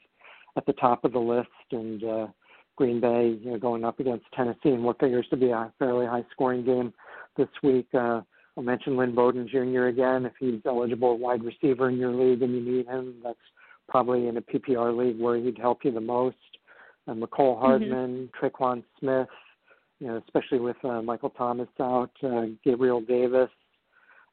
[0.58, 2.28] at the top of the list, and uh,
[2.76, 6.06] Green Bay, you know, going up against Tennessee in what figures to be a fairly
[6.06, 6.94] high scoring game
[7.38, 7.88] this week.
[7.94, 8.22] Uh,
[8.58, 9.86] I'll mention Lynn Bowden Jr.
[9.86, 10.26] again.
[10.26, 13.38] If he's eligible wide receiver in your league and you need him, that's
[13.88, 16.36] probably in a PPR league where he'd help you the most.
[17.08, 19.28] Uh, Mecole Hardman, Tre'Quan Smith,
[20.00, 23.50] you know, especially with uh, Michael Thomas out, uh, Gabriel Davis,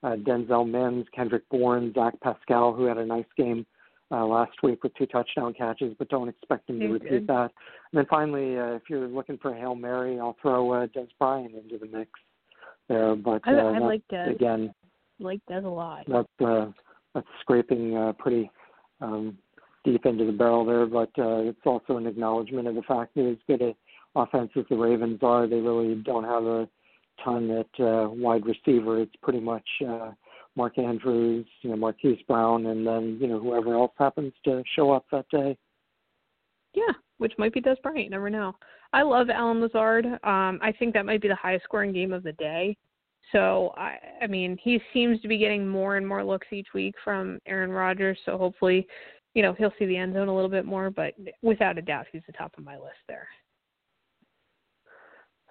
[0.02, 3.64] uh, Denzel Mims, Kendrick Bourne, Zach Pascal, who had a nice game
[4.10, 7.26] uh, last week with two touchdown catches, but don't expect him to repeat good.
[7.26, 7.50] that.
[7.92, 11.08] And then finally, uh, if you're looking for a hail mary, I'll throw uh, Dez
[11.18, 12.10] Bryant into the mix
[12.88, 13.14] there.
[13.14, 14.34] But I, uh, I like Dez.
[14.34, 14.72] again,
[15.18, 16.04] like Dez a lot.
[16.08, 16.66] that's uh,
[17.14, 18.50] that's scraping uh, pretty
[19.00, 19.36] um,
[19.84, 23.30] deep into the barrel there, but uh, it's also an acknowledgement of the fact that
[23.30, 23.74] as good a
[24.14, 26.68] offense as the Ravens are, they really don't have a
[27.24, 29.00] ton at uh, wide receiver.
[29.00, 30.12] It's pretty much uh,
[30.56, 34.90] Mark Andrews, you know, Marquise Brown, and then you know whoever else happens to show
[34.90, 35.56] up that day.
[36.74, 38.04] Yeah, which might be Dez Bryant.
[38.04, 38.54] You never know.
[38.92, 40.06] I love Allen Lazard.
[40.06, 42.76] Um, I think that might be the highest scoring game of the day.
[43.32, 46.94] So I, I mean, he seems to be getting more and more looks each week
[47.04, 48.18] from Aaron Rodgers.
[48.24, 48.86] So hopefully,
[49.34, 50.90] you know, he'll see the end zone a little bit more.
[50.90, 53.28] But without a doubt, he's the top of my list there.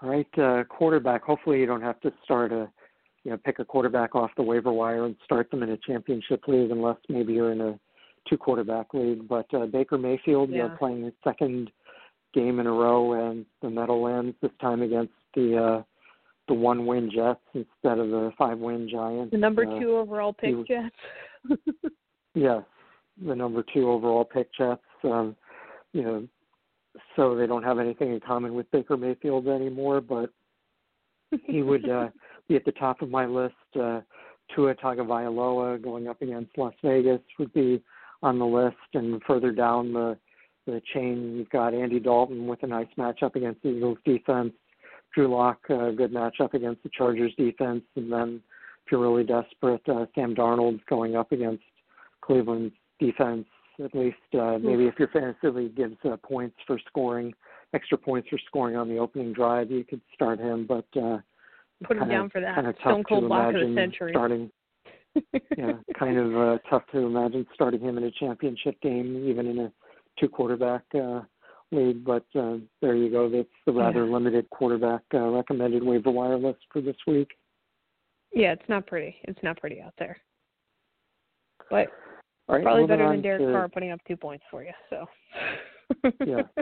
[0.02, 1.24] All right, uh, quarterback.
[1.24, 2.70] Hopefully, you don't have to start a
[3.24, 6.44] you know pick a quarterback off the waiver wire and start them in a championship
[6.48, 7.80] league unless maybe you're in a
[8.30, 9.28] two quarterback league.
[9.28, 10.66] But uh, Baker Mayfield yeah.
[10.66, 11.72] uh, playing his second
[12.38, 15.84] game in a row and the Meadowlands this time against the uh,
[16.48, 19.32] the one win Jets instead of the five win Giants.
[19.32, 21.60] The number uh, two overall pick he, Jets.
[22.36, 22.64] yes,
[23.26, 24.82] the number two overall pick Jets.
[25.04, 25.36] Um,
[25.94, 26.28] you know,
[27.16, 30.30] so they don't have anything in common with Baker Mayfield anymore, but
[31.46, 32.10] he would uh,
[32.48, 33.56] be at the top of my list.
[33.76, 34.02] Uh,
[34.56, 37.82] Tua Tagovailoa going up against Las Vegas would be
[38.24, 40.18] on the list, and further down the
[40.72, 44.54] the chain, you've got Andy Dalton with a nice matchup against the Eagles defense.
[45.14, 48.42] Drew Lock, a good matchup against the Chargers defense, and then
[48.86, 51.64] if you're really desperate, uh, Sam Darnold's going up against
[52.22, 53.46] Cleveland's defense.
[53.84, 57.34] At least uh, maybe if your fantasy league gives uh, points for scoring,
[57.74, 60.66] extra points for scoring on the opening drive, you could start him.
[60.68, 61.20] But uh,
[61.84, 62.56] put him kinda, down for that.
[62.56, 64.12] Kind of Stone cold block of the century.
[64.14, 64.52] starting.
[65.58, 69.60] yeah, kind of uh, tough to imagine starting him in a championship game, even in
[69.60, 69.72] a
[70.20, 71.22] two quarterback uh,
[71.72, 72.04] league.
[72.04, 73.30] But uh, there you go.
[73.30, 74.14] That's the rather Yeah.
[74.14, 77.30] limited quarterback uh, recommended waiver wire list for this week.
[78.34, 79.16] Yeah, it's not pretty.
[79.24, 80.18] It's not pretty out there.
[81.70, 81.88] But
[82.48, 84.72] right, probably better than Derek to, Carr putting up two points for you.
[84.90, 85.06] So.
[86.26, 86.44] Yeah.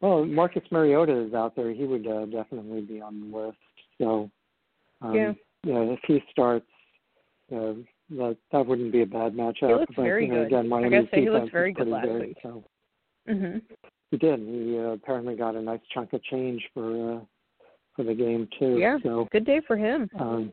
[0.00, 1.72] Well, Marcus Mariota is out there.
[1.72, 3.58] He would uh, definitely be on the list.
[4.00, 4.30] So,
[5.02, 5.32] um, Yeah.
[5.64, 6.68] yeah, if he starts,
[7.52, 7.72] uh,
[8.10, 9.68] that that wouldn't be a bad matchup.
[9.68, 10.46] He looks But, very you know, good.
[10.46, 12.36] Again, I Miami's gotta say, he looked very good last good, week.
[12.42, 12.64] So
[13.28, 13.62] mhm.
[14.10, 14.40] he did.
[14.40, 17.20] He uh, apparently got a nice chunk of change for uh,
[17.94, 18.78] for the game too.
[18.78, 18.98] Yeah.
[19.02, 20.08] So Good day for him.
[20.18, 20.52] um,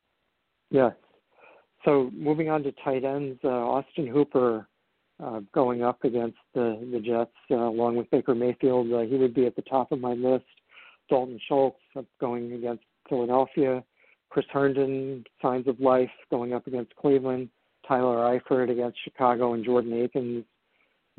[0.70, 0.94] yes.
[1.86, 4.68] So moving on to tight ends, uh, Austin Hooper
[5.24, 8.92] uh, going up against the the Jets uh, along with Baker Mayfield.
[8.92, 10.46] Uh, he would be at the top of my list.
[11.10, 11.78] Dalton Schultz
[12.20, 13.84] going against Philadelphia.
[14.30, 17.50] Chris Herndon, signs of life, going up against Cleveland.
[17.88, 20.44] Tyler Eifert against Chicago, and Jordan Akins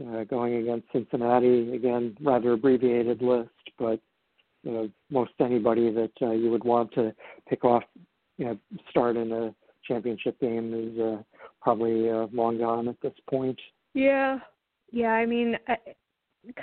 [0.04, 1.74] uh, going against Cincinnati.
[1.74, 4.00] Again, rather abbreviated list, but
[4.62, 7.14] you know most anybody that uh, you would want to
[7.48, 7.84] pick off,
[8.36, 8.58] you know,
[8.90, 9.54] start in a
[9.86, 11.22] championship game is uh,
[11.62, 13.58] probably uh, long gone at this point.
[13.94, 14.38] Yeah.
[14.92, 15.76] Yeah, I mean, I,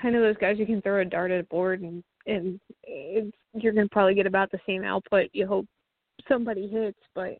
[0.01, 3.36] kind of those guys you can throw a dart at a board and and it's,
[3.53, 5.29] you're going to probably get about the same output.
[5.34, 5.65] You hope
[6.28, 7.38] somebody hits, but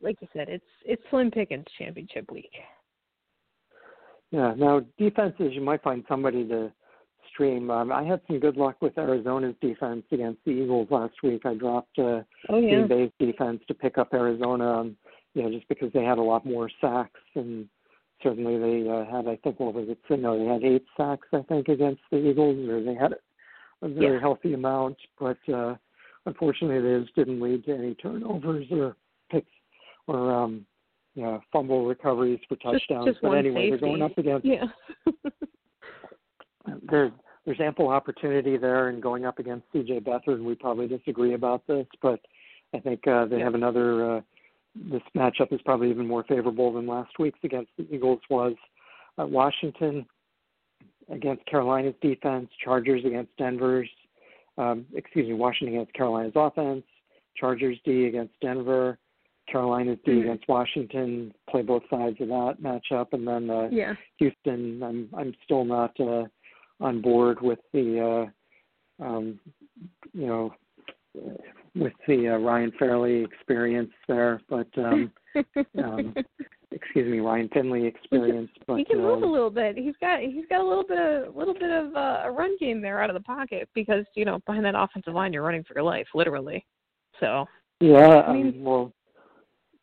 [0.00, 2.52] like you said, it's it's slim pickings championship week.
[4.30, 4.54] Yeah.
[4.56, 6.72] Now defenses, you might find somebody to
[7.32, 7.70] stream.
[7.70, 11.42] Um, I had some good luck with Arizona's defense against the Eagles last week.
[11.44, 12.86] I dropped uh, Oh yeah.
[12.86, 14.96] Green Bay's defense to pick up Arizona, um,
[15.34, 17.68] you know, just because they had a lot more sacks and
[18.22, 19.98] certainly they uh, had, I think, what was it?
[20.10, 23.14] No, they had eight sacks, I think, against the Eagles, or they had
[23.82, 24.20] a very Yeah.
[24.20, 25.76] healthy amount, but uh,
[26.28, 28.96] unfortunately, those didn't lead to any turnovers or
[29.30, 29.50] picks
[30.06, 30.64] or um,
[31.14, 33.06] you know, fumble recoveries for touchdowns.
[33.06, 34.64] just but one anyway, they're going up against Yeah.
[36.90, 37.12] there's
[37.44, 40.00] there's ample opportunity there, and going up against C.J.
[40.00, 42.20] Beathard, and we probably disagree about this, but
[42.74, 43.44] I think uh, they Yeah.
[43.44, 44.16] have another.
[44.16, 44.20] Uh,
[44.90, 48.54] this matchup is probably even more favorable than last week's against the Eagles was.
[49.18, 50.06] Uh, Washington
[51.08, 53.88] against Carolina's defense, Chargers against Denver's.
[54.58, 56.84] Um, excuse me, Washington against Carolina's offense,
[57.36, 58.98] Chargers D against Denver,
[59.50, 60.20] Carolina's D Mhm.
[60.22, 61.32] against Washington.
[61.48, 63.94] Play both sides of that matchup, and then uh, yeah.
[64.18, 66.24] Houston, I'm I'm still not uh,
[66.80, 68.30] on board with the
[69.00, 69.38] uh, um,
[70.12, 70.54] you know
[71.74, 75.12] with the uh, Ryan Fairley experience there, but um,
[75.78, 76.14] um,
[76.70, 78.50] excuse me, Ryan Finley experience.
[78.66, 79.76] But he can move a um, little bit.
[79.76, 82.80] He's got he's got a little bit of little bit of uh, a run game
[82.80, 85.74] there out of the pocket because you know behind that offensive line you're running for
[85.74, 86.64] your life literally.
[87.20, 87.46] So
[87.80, 88.92] yeah, I mean- um, well.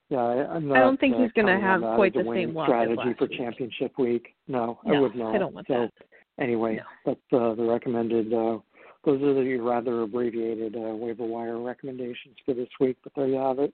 [0.07, 0.77] Yeah, I, I'm not.
[0.77, 3.39] I don't think uh, he's gonna have quite the same strategy for week.
[3.39, 4.35] championship week.
[4.47, 5.33] No, I would not.
[5.33, 5.91] I don't want so, that.
[6.39, 6.83] anyway, No.
[7.07, 8.31] that's uh, the recommended.
[8.31, 8.59] Uh,
[9.03, 12.97] those are the rather abbreviated uh, waiver wire recommendations for this week.
[13.03, 13.73] But there you have it.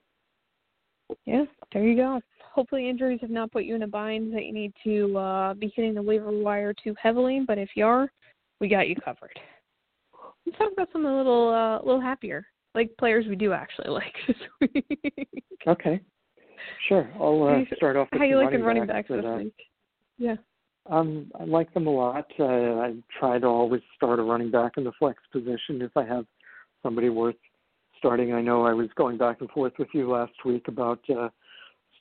[1.25, 1.43] Yeah,
[1.73, 2.21] there you go.
[2.53, 5.71] Hopefully injuries have not put you in a bind that you need to uh, be
[5.75, 7.41] hitting the waiver wire too heavily.
[7.47, 8.11] But if you are,
[8.59, 9.39] we got you covered.
[10.45, 13.89] Let's talk about something a little uh, a little happier, like players we do actually
[13.89, 15.43] like this week.
[15.67, 16.01] Okay,
[16.89, 17.09] sure.
[17.19, 19.55] I'll uh, start off with How you some liking running backs backs this week?
[20.17, 20.35] Yeah.
[20.89, 22.25] Um, I like them a lot.
[22.39, 26.03] Uh, I try to always start a running back in the flex position if I
[26.05, 26.25] have
[26.83, 27.35] somebody worth
[27.97, 28.33] starting.
[28.33, 31.29] I know I was going back and forth with you last week about uh,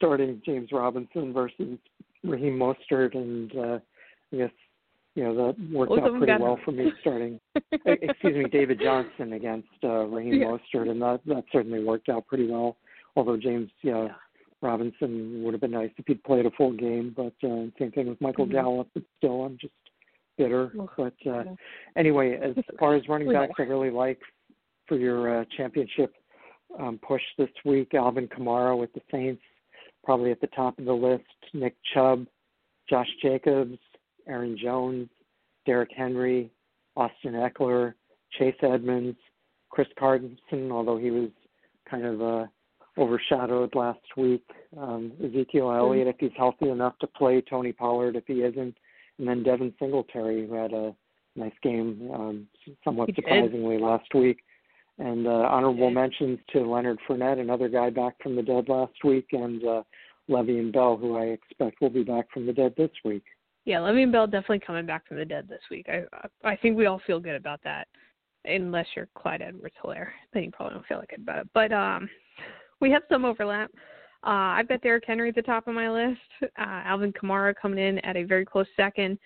[0.00, 1.78] starting James Robinson versus
[2.24, 3.78] Raheem Mostert, and uh,
[4.32, 4.50] I guess
[5.14, 7.38] you know that worked of out pretty well for me starting.
[7.86, 10.46] excuse me, David Johnson against uh, Raheem Yeah.
[10.46, 12.76] Mostert, and that that certainly worked out pretty well.
[13.16, 14.08] Although James yeah, Yeah.
[14.62, 18.08] Robinson would have been nice if he'd played a full game, but uh, same thing
[18.08, 18.52] with Michael Mhm.
[18.52, 18.88] Gallup.
[18.94, 19.74] But still, I'm just
[20.38, 20.72] bitter.
[20.80, 21.56] Ugh, But uh, know.
[21.96, 24.20] anyway, as far as running backs, I really like
[24.86, 26.14] for your uh, championship
[26.78, 27.94] um, push this week.
[27.94, 29.42] Alvin Kamara with the Saints,
[30.04, 31.24] probably at the top of the list.
[31.52, 32.26] Nick Chubb,
[32.88, 33.78] Josh Jacobs,
[34.28, 35.08] Aaron Jones,
[35.66, 36.50] Derrick Henry,
[36.96, 37.94] Austin Ekeler,
[38.38, 39.16] Chase Edmonds,
[39.70, 40.38] Chris Carson,
[40.70, 41.30] although he was
[41.88, 42.46] kind of uh,
[42.98, 44.44] overshadowed last week.
[44.76, 47.40] Um, Ezekiel Elliott, if he's healthy enough to play.
[47.40, 48.76] Tony Pollard, if he isn't,
[49.18, 50.94] and then Devin Singletary, who had a
[51.36, 52.46] nice game, um,
[52.84, 54.38] somewhat surprisingly last week.
[55.00, 59.28] And uh, honorable mentions to Leonard Fournette, another guy back from the dead last week,
[59.32, 59.82] and uh,
[60.28, 63.24] and Bell, who I expect will be back from the dead this week.
[63.64, 65.86] Yeah, Le'Veon Bell definitely coming back from the dead this week.
[65.88, 66.04] I
[66.46, 67.88] I think we all feel good about that,
[68.44, 70.10] unless you're Clyde Edwards-Helaire.
[70.34, 71.48] Then you probably don't feel like it about it.
[71.54, 72.08] But um,
[72.80, 73.70] we have some overlap.
[74.22, 76.20] Uh, I've got Derrick Henry at the top of my list.
[76.42, 79.18] Uh, Alvin Kamara coming in at a very close second.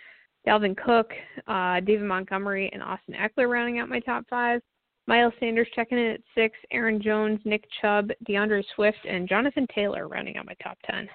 [0.46, 1.10] Dalvin Cook,
[1.48, 4.60] uh, David Montgomery, and Austin Ekeler rounding out my top five.
[5.06, 6.56] Miles Sanders checking in at six.
[6.72, 11.08] Aaron Jones, Nick Chubb, D'Andre Swift, and Jonathan Taylor rounding out my top ten.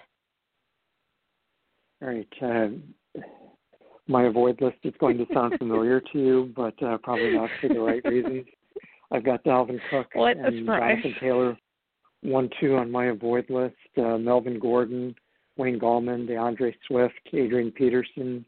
[2.02, 2.28] All right.
[2.42, 3.22] Uh,
[4.08, 7.70] my avoid list is going to sound familiar to you, but uh, probably not for
[7.70, 8.46] the right reasons.
[9.12, 10.66] I've got Dalvin Cook What and.
[10.66, 11.58] Jonathan Taylor,
[12.22, 13.76] one, two on my avoid list.
[13.98, 15.16] Uh, Melvin Gordon,
[15.58, 18.46] Wayne Gallman, D'Andre Swift, Adrian Peterson,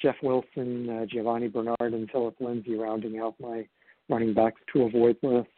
[0.00, 3.66] Jeff Wilson, uh, Giovani Bernard, and Phillip Lindsay rounding out my
[4.08, 5.48] running backs to avoid list.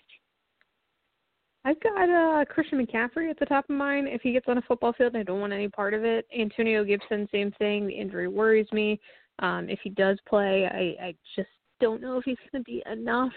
[1.66, 4.06] I've got uh, Christian McCaffrey at the top of mine.
[4.06, 6.26] If he gets on a football field, I don't want any part of it.
[6.38, 7.86] Antonio Gibson, same thing.
[7.86, 9.00] The injury worries me.
[9.38, 11.48] Um, if he does play, I, I just
[11.80, 13.32] don't know if he's going to be enough.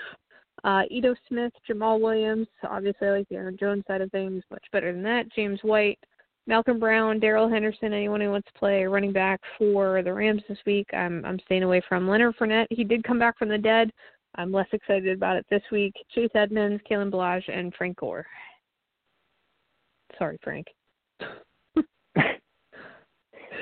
[0.64, 4.66] Uh, Ito Smith, Jamaal Williams, obviously I like the Aaron Jones side of things, much
[4.72, 5.32] better than that.
[5.34, 6.00] James White,
[6.48, 10.58] Malcolm Brown, Darrell Henderson, anyone who wants to play running back for the Rams this
[10.66, 12.08] week, I'm I'm staying away from.
[12.08, 13.92] Leonard Fournette, he did come back from the dead.
[14.38, 15.94] I'm less excited about it this week.
[16.14, 18.26] Chase Edmonds, Kalen Ballage, and Frank Gore.
[20.18, 20.68] Sorry, Frank.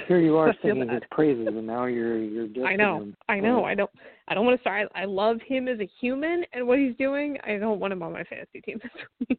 [0.07, 3.15] Here you are singing his praises, and now you're you're dissing I know, him.
[3.29, 3.63] I know.
[3.63, 3.89] I don't.
[4.27, 4.89] I don't want to start.
[4.93, 7.37] I, I love him as a human and what he's doing.
[7.43, 8.91] I don't want him on my fantasy team this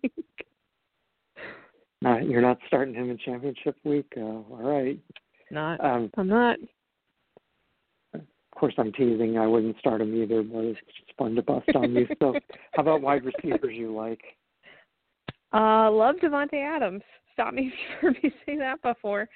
[0.03, 0.12] week.
[2.03, 4.07] Not, you're not starting him in championship week.
[4.16, 4.99] Uh, all right.
[5.51, 5.83] not.
[5.85, 6.59] Um, I'm not.
[8.57, 9.37] Of course, I'm teasing.
[9.37, 12.07] I wouldn't start him either, but it's just fun to bust on you.
[12.19, 12.33] So,
[12.73, 14.23] how about wide receivers you like?
[15.53, 17.03] Uh, love Davante Adams.
[17.35, 19.29] Stop me if you've heard me say that before.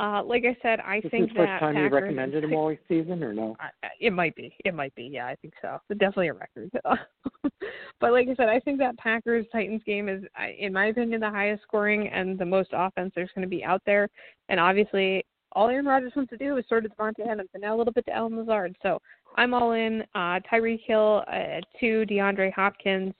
[0.00, 2.74] Uh, like I said, I Is this think the first time you recommended him all
[2.88, 3.56] season, or no?
[3.60, 4.56] I- It might be.
[4.64, 5.02] It might be.
[5.02, 5.78] Yeah, I think so.
[5.88, 6.70] But definitely a record.
[8.00, 11.20] but like I said, I think that Packers Titans game is, I- in my opinion,
[11.20, 14.08] the highest scoring and the most offense there's going to be out there.
[14.48, 17.74] And obviously, all Aaron Rodgers wants to do is sort of Davante Adams and now
[17.74, 18.76] a little bit to Allen Lazard.
[18.82, 19.00] So
[19.36, 20.02] I'm all in.
[20.14, 23.14] Uh, Tyreek Hill uh, two, DeAndre Hopkins.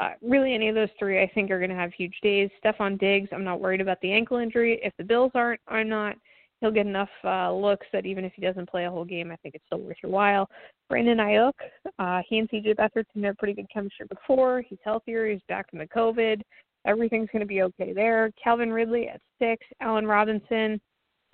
[0.00, 2.50] Uh, really, any of those three, I think, are going to have huge days.
[2.64, 4.80] Stefon Diggs, I'm not worried about the ankle injury.
[4.82, 6.16] If the Bills aren't, I'm not
[6.64, 9.36] he'll get enough uh, looks that even if he doesn't play a whole game, I
[9.36, 10.48] think it's still worth your while.
[10.88, 11.52] Brandon Aiyuk,
[11.98, 14.62] uh, he and CJ Beathard seem to have pretty good chemistry before.
[14.66, 15.28] He's healthier.
[15.28, 16.40] He's back from the COVID.
[16.86, 18.30] Everything's going to be okay there.
[18.42, 19.64] Calvin Ridley at six.
[19.80, 20.80] Allen Robinson,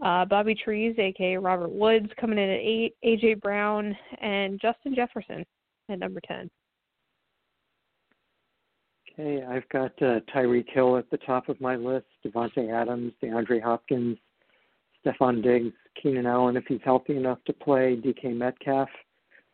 [0.02, 2.94] uh, Bobby Trees, aka Robert Woods, coming in at eight.
[3.04, 5.44] AJ Brown and Justin Jefferson
[5.88, 6.50] at number ten.
[9.12, 13.62] Okay, I've got uh, Tyreek Hill at the top of my list, Davante Adams, DeAndre
[13.62, 14.16] Hopkins,
[15.04, 18.88] Stefon Diggs, Keenan Allen if he's healthy enough to play, DK Metcalf,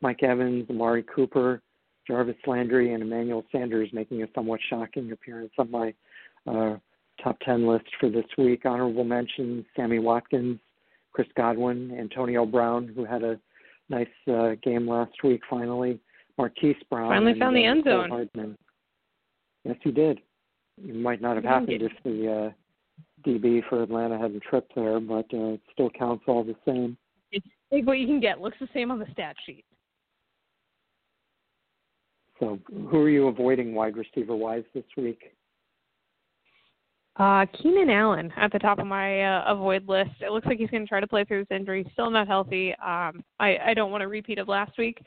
[0.01, 1.63] Mike Evans, Amari Cooper,
[2.07, 5.95] Jarvis Landry, and Emmanuel Sanders making a somewhat shocking appearance on my
[6.47, 6.77] uh,
[7.23, 8.65] top 10 list for this week.
[8.65, 10.59] Honorable mentions Sammy Watkins,
[11.13, 13.39] Chris Godwin, Antonio Brown, who had a
[13.89, 16.01] nice uh, game last week finally,
[16.39, 17.11] Marquise Brown.
[17.11, 18.11] Finally and, found the uh, end zone.
[18.11, 18.59] Hardman.
[19.65, 20.21] Yes, he did.
[20.85, 25.27] It might not have happened if the uh, DB for Atlanta hadn't tripped there, but
[25.33, 26.97] uh, it still counts all the same.
[27.73, 28.41] Take what you can get.
[28.41, 29.65] Looks the same on the stat sheet.
[32.39, 35.36] So, who are you avoiding wide receiver wise this week?
[37.19, 40.11] Uh, Keenan Allen at the top of my uh, avoid list.
[40.21, 41.89] It looks like he's going to try to play through his injury.
[41.95, 42.73] Still not healthy.
[42.73, 44.99] Um, I, I don't want to repeat of last week.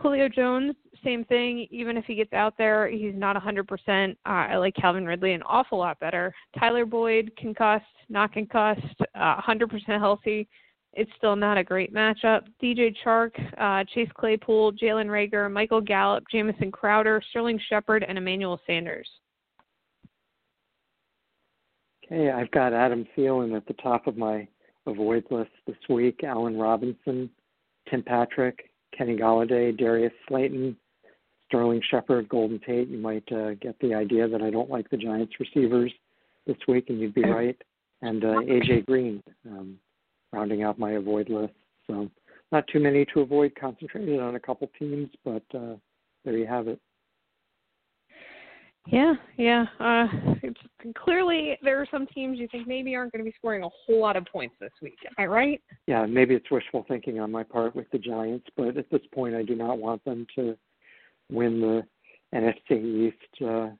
[0.00, 0.74] Julio Jones,
[1.04, 1.66] same thing.
[1.70, 4.10] Even if he gets out there, he's not 100%.
[4.12, 6.32] Uh, I like Calvin Ridley an awful lot better.
[6.58, 8.80] Tyler Boyd, concussed, not concussed,
[9.14, 10.48] uh, 100% healthy.
[10.94, 12.42] It's still not a great matchup.
[12.62, 18.60] DJ Chark, uh, Chase Claypool, Jalen Reagor, Michael Gallup, Jamison Crowder, Sterling Shepard, and Emmanuel
[18.66, 19.08] Sanders.
[22.12, 24.46] Hey, I've got Adam Thielen at the top of my
[24.86, 26.20] avoid list this week.
[26.22, 27.30] Allen Robinson,
[27.88, 30.76] Tim Patrick, Kenny Golladay, Darius Slayton,
[31.46, 32.88] Sterling Shepard, Golden Tate.
[32.88, 35.90] You might uh, get the idea that I don't like the Giants receivers
[36.46, 37.56] this week, and you'd be right.
[38.02, 39.78] And uh, AJ Green, um,
[40.34, 41.54] rounding out my avoid list.
[41.86, 42.10] So
[42.50, 43.54] not too many to avoid.
[43.58, 45.76] Concentrated on a couple teams, but uh,
[46.26, 46.78] there you have it.
[48.86, 49.64] Yeah, yeah.
[49.78, 50.06] Uh,
[50.42, 50.60] it's,
[50.96, 54.00] clearly, there are some teams you think maybe aren't going to be scoring a whole
[54.00, 54.98] lot of points this week.
[55.06, 55.62] Am I right?
[55.86, 59.36] Yeah, maybe it's wishful thinking on my part with the Giants, but at this point,
[59.36, 60.56] I do not want them to
[61.30, 61.82] win the
[62.34, 63.42] NFC East.
[63.44, 63.70] Uh,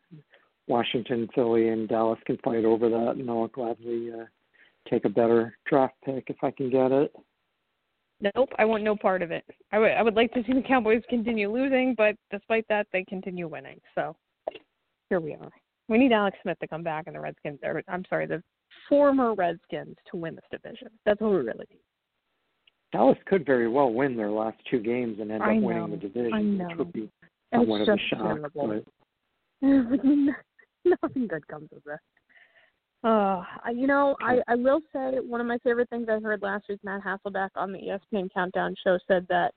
[0.68, 4.24] Washington, Philly, and Dallas can fight over that, and I'll gladly uh,
[4.88, 7.12] take a better draft pick if I can get it.
[8.36, 9.44] Nope, I want no part of it.
[9.72, 13.04] I would I would like to see the Cowboys continue losing, but despite that, they
[13.04, 13.80] continue winning.
[13.96, 14.14] So
[15.12, 15.50] here we are.
[15.88, 17.58] We need Alex Smith to come back and the Redskins.
[17.62, 18.42] Or, I'm sorry, the
[18.88, 20.88] former Redskins to win this division.
[21.04, 21.80] That's what we really need.
[22.92, 26.58] Dallas could very well win their last two games and end up winning the division,
[26.58, 27.10] which would be
[27.52, 28.38] somewhat of a shock.
[28.54, 28.84] But...
[31.02, 31.98] Nothing good comes of this.
[33.04, 33.42] Uh,
[33.74, 36.80] you know, I, I will say one of my favorite things I heard last week,
[36.84, 39.52] Matt Hasselbeck on the ESPN Countdown show said that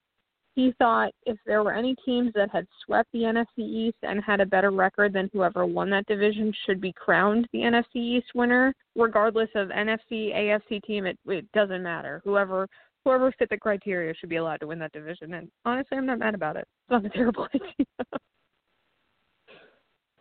[0.55, 4.39] he thought if there were any teams that had swept the NFC East and had
[4.39, 8.73] a better record than whoever won that division should be crowned the NFC East winner,
[8.95, 11.05] regardless of NFC, AFC team.
[11.05, 12.21] It it doesn't matter.
[12.23, 12.67] Whoever
[13.03, 15.33] whoever fit the criteria should be allowed to win that division.
[15.33, 16.67] And honestly, I'm not mad about it.
[16.83, 17.85] It's not a terrible idea.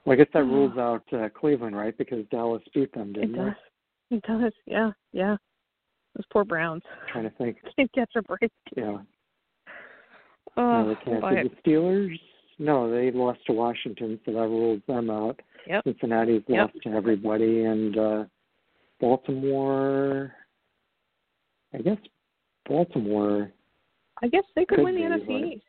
[0.05, 1.97] well, I guess that rules out uh, Cleveland, right?
[1.97, 3.45] Because Dallas beat them, didn't it?
[3.45, 3.55] Does.
[4.11, 4.53] It does.
[4.67, 5.37] Yeah, yeah.
[6.17, 6.83] Those poor Browns.
[7.03, 7.57] I'm trying to think.
[7.77, 8.51] Can't catch a break.
[8.77, 8.99] Yeah.
[10.57, 11.35] Oh, no, they can't.
[11.35, 12.21] Did the Steelers?
[12.59, 15.41] No, they lost to Washington, so that rules them out.
[15.67, 15.85] Yep.
[15.85, 16.71] Cincinnati's yep.
[16.73, 18.25] lost to everybody, and uh
[19.01, 20.33] Baltimore.
[21.73, 21.99] I guess
[22.69, 23.53] Baltimore.
[24.23, 25.65] I guess they could, could win the NFC East.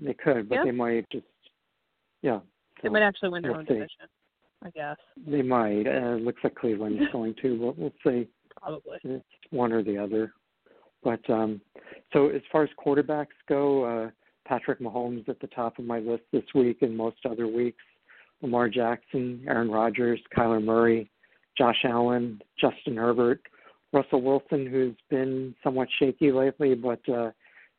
[0.00, 0.64] They could, but yep.
[0.64, 1.26] they might just.
[2.22, 2.40] Yeah.
[2.82, 3.88] They might actually win their own division.
[4.64, 4.96] I guess.
[5.26, 5.86] They might.
[5.86, 8.28] Uh, looks like Cleveland's going to, but we'll see.
[8.60, 8.98] Probably.
[9.04, 10.32] It's one or the other.
[11.04, 11.60] But um,
[12.12, 14.10] so as far as quarterbacks go, uh,
[14.46, 17.82] Patrick Mahomes at the top of my list this week and most other weeks.
[18.42, 21.10] Lamar Jackson, Aaron Rodgers, Kyler Murray,
[21.56, 23.40] Josh Allen, Justin Herbert,
[23.92, 27.32] Russell Wilson, who's been somewhat shaky lately, but uh, I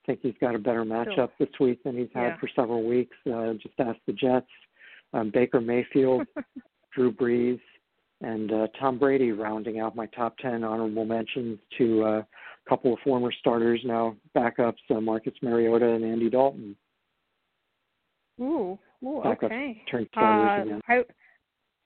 [0.05, 1.29] think he's got a better matchup sure.
[1.39, 2.37] this week than he's had yeah.
[2.37, 3.15] for several weeks.
[3.31, 4.47] Uh, just ask the Jets.
[5.13, 6.25] Um, Baker Mayfield,
[6.95, 7.59] Drew Brees,
[8.21, 12.23] and uh, Tom Brady rounding out my top 10 honorable mentions to uh,
[12.67, 16.75] couple of former starters, now backups, uh, Marcus Mariota and Andy Dalton.
[18.39, 19.81] Ooh, ooh okay.
[19.89, 20.81] Turned starters uh, again.
[20.87, 21.03] I,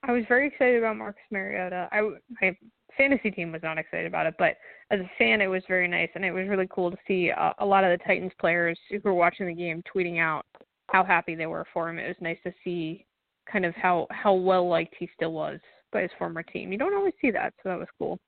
[0.04, 1.90] I was very excited about Marcus Mariota.
[1.92, 2.02] I,
[2.42, 2.56] my
[2.98, 4.58] fantasy team was not excited about it, but
[4.92, 7.54] as a fan, it was very nice, and it was really cool to see uh,
[7.60, 10.46] a lot of the Titans players who were watching the game tweeting out
[10.88, 12.00] how happy they were for him.
[12.00, 13.06] It was nice to see
[13.52, 15.60] kind of how how well liked he still was
[15.92, 16.72] by his former team.
[16.72, 18.20] You don't always see that, so that was cool.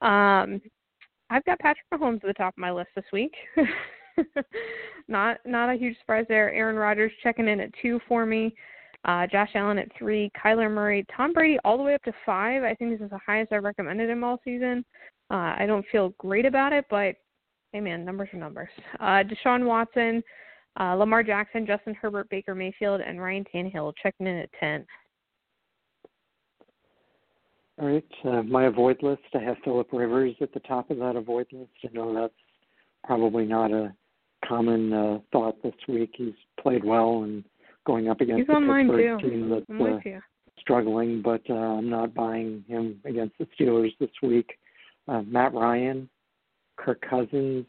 [0.00, 0.60] Um,
[1.30, 3.34] I've got Patrick Mahomes at the top of my list this week.
[5.08, 6.52] not not a huge surprise there.
[6.52, 8.54] Aaron Rodgers checking in at two for me.
[9.04, 12.64] Uh, Josh Allen at three, Kyler Murray, Tom Brady all the way up to five.
[12.64, 14.84] I think this is the highest I've recommended him all season.
[15.30, 17.14] Uh, I don't feel great about it, but
[17.72, 18.68] hey man, numbers are numbers.
[18.98, 20.22] Uh, Deshaun Watson,
[20.78, 24.84] uh, Lamar Jackson, Justin Herbert, Baker Mayfield, and Ryan Tannehill checking in at ten.
[27.80, 29.22] All right, uh, my avoid list.
[29.34, 31.70] I have Philip Rivers at the top of that avoid list.
[31.82, 32.34] I know that's
[33.04, 33.94] probably not a
[34.46, 36.10] common uh, thought this week.
[36.14, 37.42] He's played well and
[37.86, 39.30] going up against He's the Pittsburgh too.
[39.30, 40.20] team that's uh,
[40.58, 44.50] struggling, but uh, I'm not buying him against the Steelers this week.
[45.08, 46.06] Uh, Matt Ryan,
[46.76, 47.64] Kirk Cousins,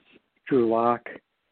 [0.45, 1.07] Drew Lock,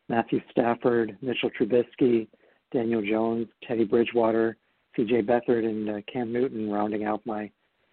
[0.10, 2.28] Matthew Stafford, Mitchell Trubisky,
[2.74, 4.58] Daniel Jones, Teddy Bridgewater,
[4.98, 5.22] C.J.
[5.22, 7.50] Beathard, and uh, Cam Newton rounding out my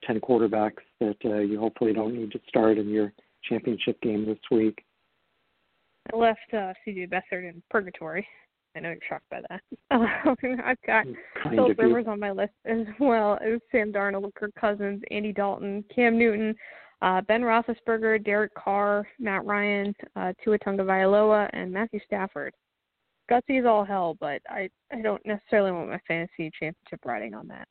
[0.07, 3.13] 10 quarterbacks that uh, you hopefully don't need to start in your
[3.45, 4.85] championship game this week.
[6.13, 8.27] I left uh, CJ Beathard in purgatory.
[8.77, 9.61] I know you're shocked by that.
[9.91, 10.07] Uh,
[10.65, 11.07] I've got
[11.43, 11.85] kind Philip of you.
[11.89, 16.55] Rivers on my list as well as Sam Darnold, Kirk Cousins, Andy Dalton, Cam Newton,
[17.03, 22.53] uh, Ben Roethlisberger, Derek Carr, Matt Ryan, uh, Tua Tagovailoa, and Matthew Stafford.
[23.31, 27.49] Gutsy is all hell, but I I don't necessarily want my fantasy championship riding on
[27.49, 27.67] that.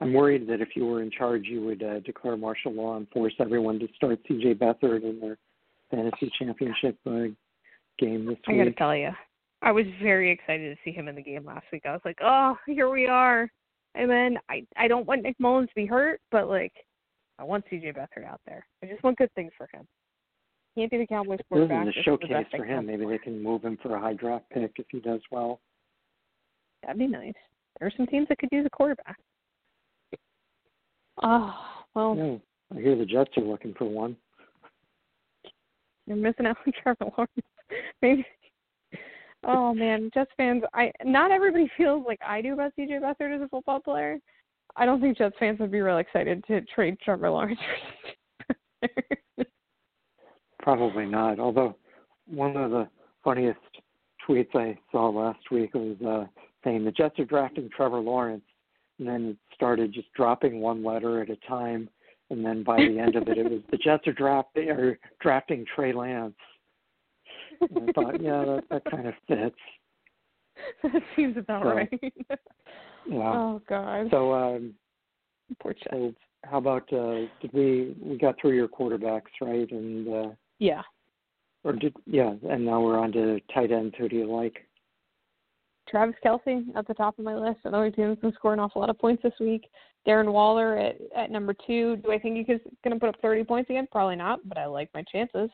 [0.00, 3.08] I'm worried that if you were in charge, you would uh, declare martial law and
[3.08, 4.54] force everyone to start C.J.
[4.54, 5.38] Beathard in their
[5.90, 7.28] fantasy championship uh,
[7.98, 8.60] game this I week.
[8.60, 9.10] I got to tell you,
[9.62, 11.82] I was very excited to see him in the game last week.
[11.86, 13.50] I was like, oh, here we are.
[13.94, 16.72] And then I I don't want Nick Mullens to be hurt, but like
[17.38, 18.66] I want CJ Beathard out there.
[18.82, 19.86] I just want good things for him.
[20.76, 21.86] Can't be the Cowboys quarterback.
[21.86, 22.86] This is a showcase for him.
[22.86, 25.60] Maybe they can move him for a high draft pick if he does well.
[26.82, 27.32] That'd be nice.
[27.80, 29.16] There are some teams that could use a quarterback.
[31.22, 31.54] Oh
[31.94, 32.14] well.
[32.16, 34.16] Yeah, I hear the Jets are looking for one.
[36.06, 37.46] You're missing out on Trevor Lawrence.
[38.02, 38.26] Maybe.
[39.44, 40.62] Oh man, Jets fans.
[40.74, 44.18] I not everybody feels like I do about CJ Beathard as a football player.
[44.76, 47.58] I don't think Jets fans would be real excited to trade Trevor Lawrence.
[50.60, 51.38] Probably not.
[51.38, 51.76] Although
[52.26, 52.88] one of the
[53.24, 53.60] funniest
[54.28, 56.26] tweets I saw last week was uh,
[56.64, 58.44] saying the Jets are drafting Trevor Lawrence,
[58.98, 61.88] and then it started just dropping one letter at a time,
[62.30, 65.92] and then by the end of it, it was the Jets are drafting drafting Trey
[65.92, 66.34] Lance.
[67.60, 69.56] And I thought, yeah, that, that kind of fits.
[70.82, 71.88] that seems about so, right.
[73.08, 73.32] yeah.
[73.32, 74.08] Oh God.
[74.10, 74.74] So, um,
[75.60, 75.88] poor Jets.
[75.90, 76.14] So
[76.50, 80.28] how about uh, did we we got through your quarterbacks right and uh,
[80.58, 80.82] yeah
[81.64, 84.66] or did yeah and now we're on to tight ends who do you like
[85.88, 87.60] Travis Kelce at the top of my list.
[87.64, 89.68] Another team that's been scoring off a lot of points this week.
[90.06, 91.96] Darren Waller at, at number two.
[91.96, 93.88] Do I think he's going to put up 30 points again?
[93.90, 95.50] Probably not, but I like my chances.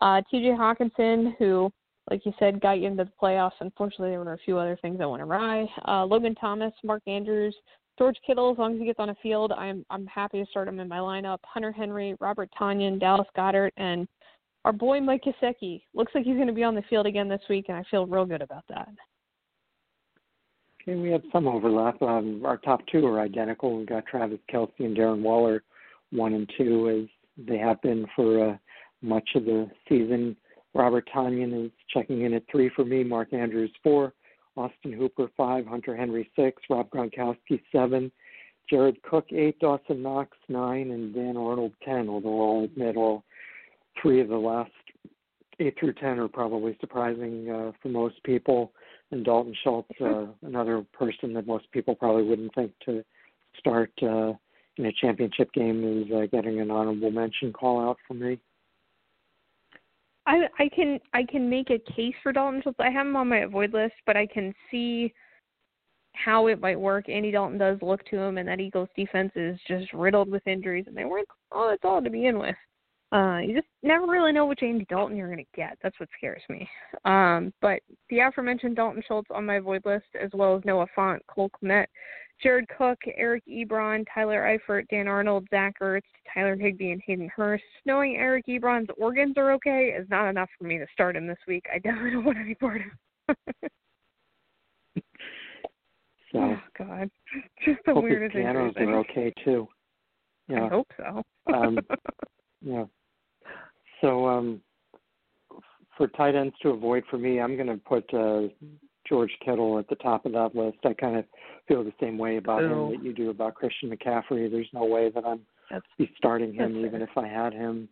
[0.00, 1.70] Uh, TJ Hockenson, who,
[2.10, 3.52] like you said, got you into the playoffs.
[3.60, 5.66] Unfortunately, there were a few other things that went awry.
[5.86, 7.54] Uh, Logan Thomas, Mark Andrews,
[7.98, 10.66] George Kittle, as long as he gets on a field, I'm I'm happy to start
[10.66, 11.38] him in my lineup.
[11.44, 14.08] Hunter Henry, Robert Tonyan, Dallas Goedert, and
[14.64, 15.82] our boy Mike Gesicki.
[15.94, 18.06] Looks like he's going to be on the field again this week, and I feel
[18.06, 18.88] real good about that.
[20.82, 22.02] Okay, we have some overlap.
[22.02, 23.76] Um, our top two are identical.
[23.76, 25.62] We've got Travis Kelce and Darren Waller,
[26.10, 28.56] one and two, as they have been for uh,
[29.00, 30.36] much of the season.
[30.74, 33.04] Robert Tonyan is checking in at three for me.
[33.04, 34.12] Mark Andrews four.
[34.56, 35.66] Austin Hooper five.
[35.66, 36.60] Hunter Henry six.
[36.68, 38.10] Rob Gronkowski seven.
[38.68, 39.60] Jared Cook eight.
[39.60, 42.08] Dawson Knox nine, and Dan Arnold ten.
[42.08, 43.22] Although I'll admit all
[44.00, 44.72] three of the last
[45.60, 48.72] eight through ten are probably surprising uh, for most people
[49.12, 53.04] and Dalton Schultz, uh, another person that most people probably wouldn't think to
[53.58, 54.32] start uh,
[54.78, 58.40] in a championship game, is uh, getting an honorable mention call out from me.
[60.26, 62.78] I I can I can make a case for Dalton Schultz.
[62.80, 65.12] I have him on my avoid list, but I can see
[66.14, 67.08] how it might work.
[67.08, 70.84] Andy Dalton does look to him, and that Eagles defense is just riddled with injuries,
[70.86, 72.54] and they weren't all that's all to begin with.
[73.12, 75.76] Uh, you just never really know which Andy Dalton you're going to get.
[75.82, 76.66] That's what scares me.
[77.04, 81.18] Um, but the aforementioned Dalton Schultz on my void list, as well as Noah Fant,
[81.28, 81.86] Cole Kmet,
[82.42, 86.00] Jared Cook, Eric Ebron, Tyler Eifert, Dan Arnold, Zach Ertz,
[86.32, 87.62] Tyler Higbee, and Hayden Hurst.
[87.84, 91.38] Knowing Eric Ebron's organs are okay is not enough for me to start him this
[91.46, 91.66] week.
[91.72, 93.36] I definitely don't want to be part of
[96.32, 97.10] so, oh, God.
[97.64, 99.68] Just the hope weirdest his pianos are okay, too.
[100.48, 100.64] Yeah.
[100.64, 101.22] I hope so.
[101.52, 101.78] um,
[102.62, 102.84] yeah.
[104.02, 104.60] So um,
[105.96, 108.48] for tight ends to avoid for me, I'm going to put uh,
[109.08, 110.78] George Kittle at the top of that list.
[110.84, 111.24] I kind of
[111.68, 114.50] feel the same way about him that you do about Christian McCaffrey.
[114.50, 115.40] There's no way that I'm
[115.70, 117.02] that's, be starting him even fair.
[117.02, 117.88] if I had him.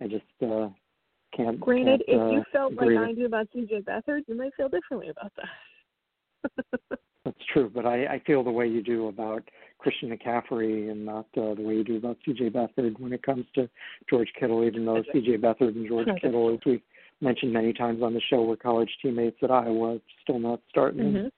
[0.00, 0.68] I just uh,
[1.36, 1.60] can't.
[1.60, 4.68] Granted, can't, if uh, you felt like I do about CJ Beathard, you might feel
[4.68, 5.48] differently about that.
[7.24, 11.26] That's true, but I, I feel the way you do about Christian McCaffrey and not
[11.36, 12.50] uh, the way you do about C.J.
[12.50, 13.68] Beathard when it comes to
[14.10, 14.64] George Kittle.
[14.64, 15.38] Even though C.J.
[15.38, 16.82] Beathard and George Kittle, as we've
[17.22, 21.12] mentioned many times on the show, were college teammates at Iowa, still not starting.
[21.12, 21.28] mm-hmm.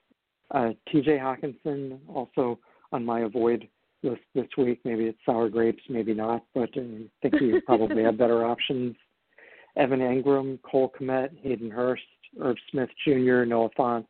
[0.49, 1.17] Uh, T.J.
[1.17, 2.57] Hockenson also
[2.93, 3.67] on my avoid
[4.03, 4.79] list this week.
[4.85, 8.95] Maybe it's sour grapes, maybe not, but uh, I think we probably have better options.
[9.75, 12.03] Evan Engram, Cole Kmet, Hayden Hurst,
[12.41, 14.05] Irv Smith Jr., Noah Fant,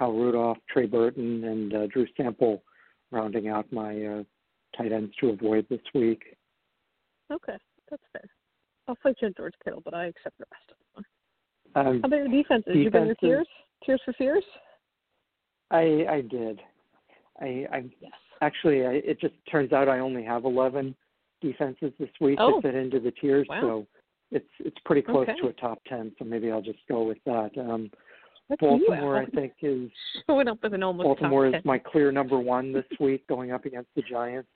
[0.00, 2.62] Kyle Rudolph, Trey Burton, and uh, Drew Sample
[3.12, 4.22] rounding out my uh,
[4.76, 6.22] tight ends to avoid this week.
[7.30, 7.56] Okay,
[7.90, 8.24] that's fair.
[8.88, 11.86] I'll fight you on George Kittle, but I accept the rest of them.
[11.86, 12.72] Um, How about your defenses?
[12.74, 13.16] You got your Defenses.
[13.20, 13.48] tears?
[13.84, 14.44] Tears for fears?
[15.70, 16.60] I I did.
[17.40, 18.10] I I Yes.
[18.40, 20.96] actually I, it just turns out I only have 11
[21.42, 22.56] defenses this week Oh.
[22.56, 23.60] to fit into the tiers, Wow.
[23.60, 23.86] so
[24.32, 25.38] it's it's pretty close Okay.
[25.42, 26.12] to a top 10.
[26.18, 27.50] So maybe I'll just go with that.
[27.58, 27.90] Um,
[28.50, 29.88] That's you, Baltimore, I think, is
[30.26, 33.64] Showing up with an almost Baltimore is my clear number one this week, going up
[33.64, 34.48] against the Giants.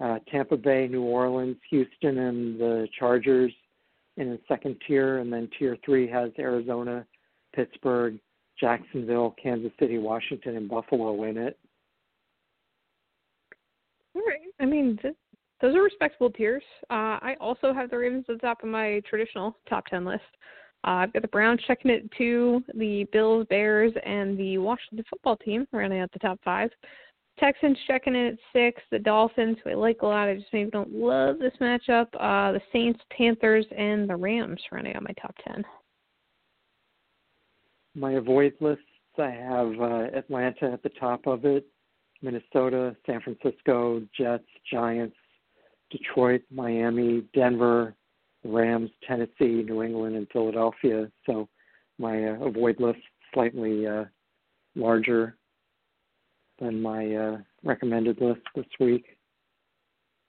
[0.00, 3.52] Uh, Tampa Bay, New Orleans, Houston, and the Chargers
[4.16, 7.06] in the second tier, and then tier three has Arizona,
[7.54, 8.18] Pittsburgh,
[8.58, 11.56] Jacksonville, Kansas City, Washington, and Buffalo in it.
[14.16, 14.40] All right.
[14.60, 15.14] I mean, th-
[15.60, 16.64] those are respectable tiers.
[16.90, 20.22] Uh, I also have the Ravens at the top of my traditional top 10 list.
[20.84, 25.36] Uh, I've got the Browns checking it two, the Bills, Bears, and the Washington football
[25.36, 26.70] team rounding out the top five.
[27.38, 28.82] Texans checking in at six.
[28.90, 32.06] The Dolphins, who I like a lot, I just maybe don't love this matchup.
[32.14, 35.64] Uh, the Saints, Panthers, and the Rams running on my top ten.
[37.94, 38.84] My avoid lists,
[39.18, 41.66] I have uh, Atlanta at the top of it,
[42.22, 45.16] Minnesota, San Francisco, Jets, Giants,
[45.90, 47.94] Detroit, Miami, Denver,
[48.44, 51.10] Rams, Tennessee, New England, and Philadelphia.
[51.26, 51.48] So
[51.98, 53.00] my uh, avoid list
[53.32, 54.04] slightly uh,
[54.74, 55.36] larger
[56.58, 59.04] than my uh, recommended list this week.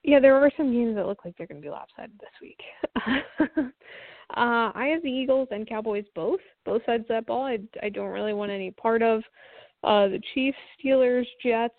[0.03, 2.59] Yeah, there are some games that look like they're going to be lopsided this week.
[3.57, 3.71] uh,
[4.35, 7.45] I have the Eagles and Cowboys both, both sides of that ball.
[7.45, 9.23] I, I don't really want any part of
[9.83, 11.73] uh, the Chiefs, Steelers, Jets,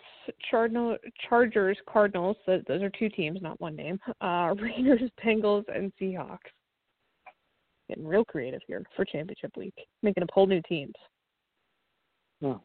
[0.49, 0.97] Chardno,
[1.27, 2.37] Chargers, Cardinals.
[2.45, 3.99] Those are two teams, not one name.
[4.21, 6.37] Uh, Raiders, Bengals, and Seahawks.
[7.89, 10.93] Getting real creative here for championship week, making up whole new teams.
[12.43, 12.61] Oh,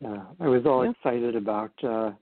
[0.00, 0.22] yeah.
[0.40, 0.92] I was all yeah.
[0.92, 2.12] excited about uh,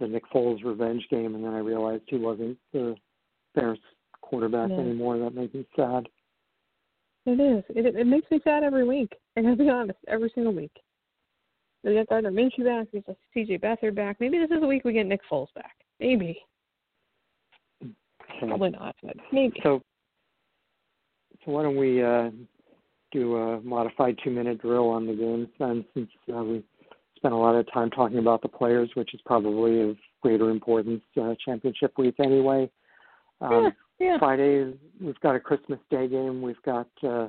[0.00, 2.96] the Nick Foles revenge game, and then I realized he wasn't the
[3.54, 3.78] Bears
[4.20, 4.78] quarterback yeah.
[4.78, 5.18] anymore.
[5.18, 6.08] That made me sad.
[7.26, 7.64] It is.
[7.70, 9.12] It it makes me sad every week.
[9.36, 10.72] I gotta be honest, every single week.
[11.84, 12.88] We got Gardner Minshew back.
[12.92, 13.58] We got C.J.
[13.58, 14.16] Beathard back.
[14.18, 15.76] Maybe this is the week we get Nick Foles back.
[16.00, 16.38] Maybe.
[17.82, 17.92] Okay.
[18.40, 19.60] Probably not, but maybe.
[19.62, 19.82] So,
[21.44, 22.30] so why don't we uh,
[23.12, 26.64] do a modified two-minute drill on the games then, since uh, we
[27.16, 31.02] spent a lot of time talking about the players, which is probably of greater importance
[31.20, 32.68] uh, championship week anyway.
[33.42, 34.18] Um, yeah, yeah.
[34.18, 34.72] Friday,
[35.02, 36.40] we've got a Christmas Day game.
[36.40, 37.28] We've got uh,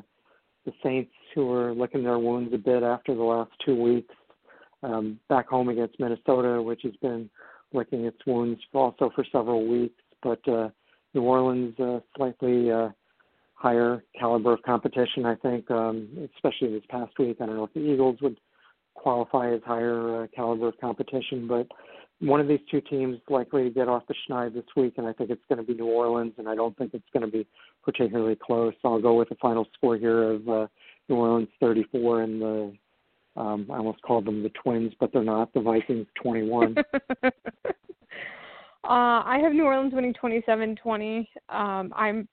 [0.65, 4.15] the Saints who are licking their wounds a bit after the last two weeks
[4.85, 7.29] um, back home against Minnesota, which has been
[7.73, 10.01] licking its wounds also for several weeks.
[10.21, 10.69] But uh,
[11.13, 12.89] New Orleans, uh, slightly uh,
[13.53, 17.37] higher caliber of competition, I think, um, especially this past week.
[17.41, 18.37] I don't know if the Eagles would
[18.93, 21.67] qualify as higher uh, caliber of competition, but
[22.19, 25.13] one of these two teams likely to get off the schneid this week, and I
[25.13, 27.45] think it's going to be New Orleans, and I don't think it's going to be
[27.83, 28.73] particularly close.
[28.83, 30.67] I'll go with the final score here of uh,
[31.09, 32.73] New Orleans 34 and the
[33.35, 35.53] um, I almost called them the Twins, but they're not.
[35.53, 36.75] The Vikings 21.
[37.23, 37.31] uh,
[38.83, 41.27] I have New Orleans winning 27-20.
[41.49, 42.27] Um, I'm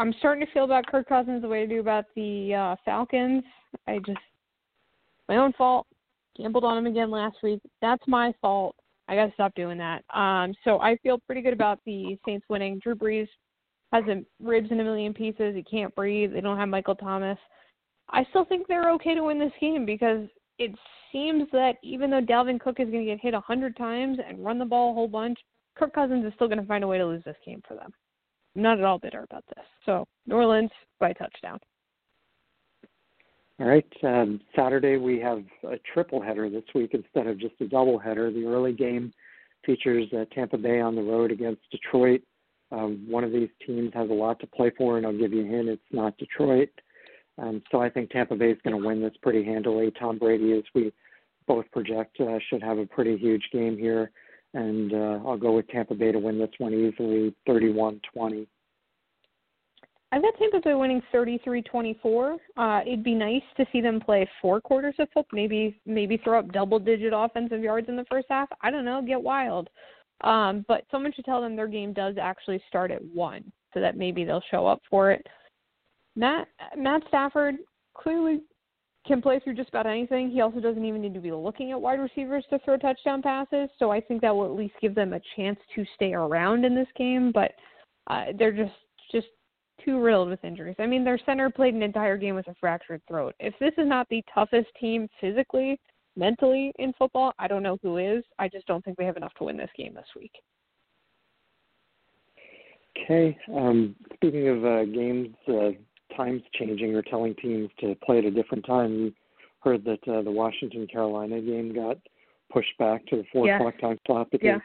[0.00, 3.44] I'm starting to feel about Kirk Cousins the way I do about the uh, Falcons.
[3.86, 4.18] I just
[5.28, 5.86] my own fault.
[6.36, 7.60] Gambled on him again last week.
[7.80, 8.74] That's my fault.
[9.06, 10.02] I got to stop doing that.
[10.12, 12.80] Um, so I feel pretty good about the Saints winning.
[12.80, 13.28] Drew Brees
[13.92, 15.54] has a ribs in a million pieces.
[15.54, 16.32] He can't breathe.
[16.32, 17.38] They don't have Michael Thomas.
[18.10, 20.28] I still think they're okay to win this game because
[20.58, 20.72] it
[21.12, 24.44] seems that even though Dalvin Cook is going to get hit a hundred times and
[24.44, 25.38] run the ball a whole bunch,
[25.76, 27.92] Kirk Cousins is still going to find a way to lose this game for them.
[28.54, 29.64] I'm not at all bitter about this.
[29.86, 31.58] So New Orleans by touchdown.
[33.60, 33.86] All right.
[34.02, 38.32] Um, Saturday we have a triple header this week instead of just a double header.
[38.32, 39.12] The early game
[39.64, 42.22] features uh, Tampa Bay on the road against Detroit.
[42.72, 45.44] Um, one of these teams has a lot to play for, and I'll give you
[45.44, 46.70] a hint: it's not Detroit.
[47.38, 49.92] Um, so I think Tampa Bay is going to win this pretty handily.
[49.98, 50.92] Tom Brady, as we
[51.46, 54.10] both project, uh, should have a pretty huge game here.
[54.54, 58.46] And uh, I'll go with Tampa Bay to win this one easily, 31 20.
[60.14, 62.36] I've got Tampa Bay winning 33-24.
[62.56, 66.38] Uh, it'd be nice to see them play four quarters of football, maybe maybe throw
[66.38, 68.48] up double-digit offensive yards in the first half.
[68.60, 69.68] I don't know, get wild.
[70.20, 73.96] Um, but someone should tell them their game does actually start at one, so that
[73.96, 75.26] maybe they'll show up for it.
[76.16, 77.56] Matt Matt Stafford
[77.94, 78.40] clearly
[79.06, 80.30] can play through just about anything.
[80.30, 83.68] He also doesn't even need to be looking at wide receivers to throw touchdown passes.
[83.78, 86.74] So I think that will at least give them a chance to stay around in
[86.74, 87.30] this game.
[87.32, 87.52] But
[88.06, 88.72] uh, they're just
[89.12, 89.26] just
[89.84, 90.76] too riddled with injuries.
[90.78, 93.34] I mean, their center played an entire game with a fractured throat.
[93.40, 95.78] If this is not the toughest team physically,
[96.16, 98.24] mentally in football, I don't know who is.
[98.38, 100.32] I just don't think they have enough to win this game this week.
[102.96, 103.36] Okay.
[103.54, 105.70] Um, speaking of uh, games, uh,
[106.16, 108.92] times changing or telling teams to play at a different time.
[108.92, 109.12] You
[109.60, 111.98] heard that uh, the Washington Carolina game got
[112.52, 113.56] pushed back to the four yeah.
[113.56, 114.58] o'clock time slot because yeah.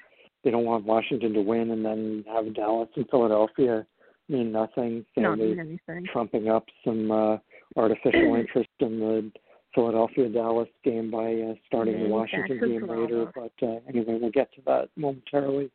[0.44, 3.86] they don't want Washington to win and then have Dallas and Philadelphia
[4.28, 5.06] mean nothing.
[5.16, 6.06] So Not they anything.
[6.12, 7.38] trumping up some uh,
[7.76, 9.32] artificial interest in the
[9.74, 13.32] Philadelphia Dallas game by uh, starting yeah, the Washington game later.
[13.34, 15.72] But uh, anyway, we'll get to that momentarily.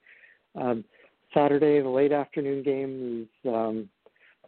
[0.55, 0.85] Um,
[1.33, 3.89] Saturday, the late afternoon game is um,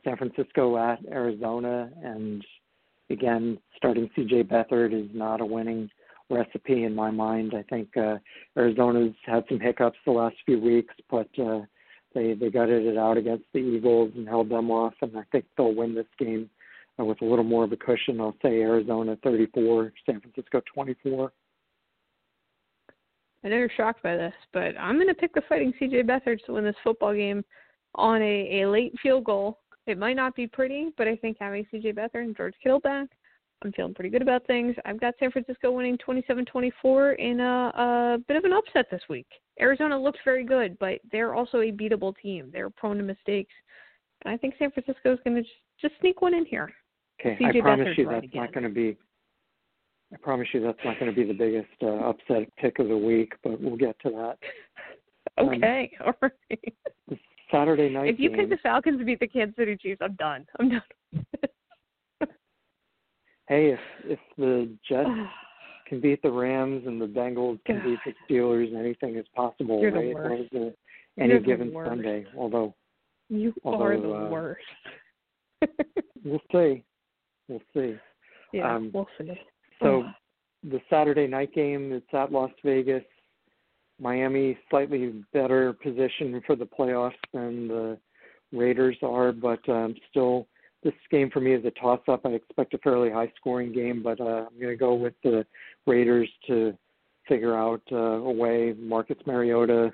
[0.06, 2.44] San Francisco at Arizona, and
[3.10, 5.90] again, starting CJ Beathard is not a winning
[6.30, 7.54] recipe in my mind.
[7.56, 8.16] I think uh,
[8.56, 11.60] Arizona's had some hiccups the last few weeks, but uh,
[12.14, 15.44] they they gutted it out against the Eagles and held them off, and I think
[15.56, 16.48] they'll win this game
[17.00, 18.20] uh, with a little more of a cushion.
[18.20, 21.32] I'll say Arizona 34, San Francisco 24.
[23.44, 26.44] I know you're shocked by this, but I'm going to pick the Fighting CJ Beathard
[26.46, 27.44] to win this football game
[27.94, 29.58] on a, a late field goal.
[29.86, 33.08] It might not be pretty, but I think having CJ Beathard and George Kittle back,
[33.64, 34.74] I'm feeling pretty good about things.
[34.84, 39.26] I've got San Francisco winning 27-24 in a, a bit of an upset this week.
[39.60, 42.50] Arizona looks very good, but they're also a beatable team.
[42.52, 43.54] They're prone to mistakes.
[44.24, 46.70] And I think San Francisco is going to just, just sneak one in here.
[47.20, 48.42] Okay, CJ I promise Beathard's you that's again.
[48.42, 48.96] not going to be.
[50.12, 52.96] I promise you that's not going to be the biggest uh, upset pick of the
[52.96, 54.38] week, but we'll get to that.
[55.38, 56.74] Um, Okay, all right.
[57.50, 58.38] The Saturday night If you game.
[58.40, 60.46] pick the Falcons to beat the Kansas City Chiefs, I'm done.
[60.58, 60.82] I'm done.
[63.48, 65.08] hey, if if the Jets
[65.88, 69.80] can beat the Rams and the Bengals can beat the Steelers, and anything is possible,
[69.80, 70.14] You're the right?
[70.14, 70.50] worst.
[70.52, 70.72] That was
[71.18, 71.72] a, any You're given.
[71.72, 72.26] Sunday.
[72.36, 72.74] Although
[73.28, 74.64] you Although, are the uh, worst.
[76.24, 76.84] we'll see,
[77.48, 77.96] we'll see.
[78.52, 79.30] yeah, um, we'll see.
[79.80, 80.04] So
[80.64, 83.04] the Saturday night game, it's at Las Vegas.
[84.00, 87.98] Miami slightly better position for the playoffs than the
[88.52, 90.46] Raiders are, but um, still,
[90.82, 92.24] this game for me is a toss-up.
[92.24, 95.44] I expect a fairly high-scoring game, but uh, I'm going to go with the
[95.86, 96.76] Raiders to
[97.28, 98.74] figure out uh, a way.
[98.78, 99.92] Marcus Mariota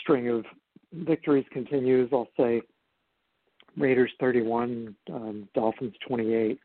[0.00, 0.44] string of
[0.92, 2.10] victories continues.
[2.12, 2.62] I'll say
[3.76, 6.58] Raiders 31, um, Dolphins 28.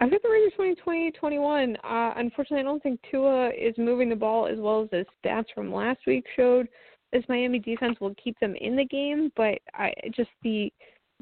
[0.00, 1.76] I've got the Raiders winning 2021.
[1.76, 5.44] Uh, unfortunately, I don't think Tua is moving the ball as well as the stats
[5.54, 6.68] from last week showed.
[7.12, 10.72] This Miami defense will keep them in the game, but I just the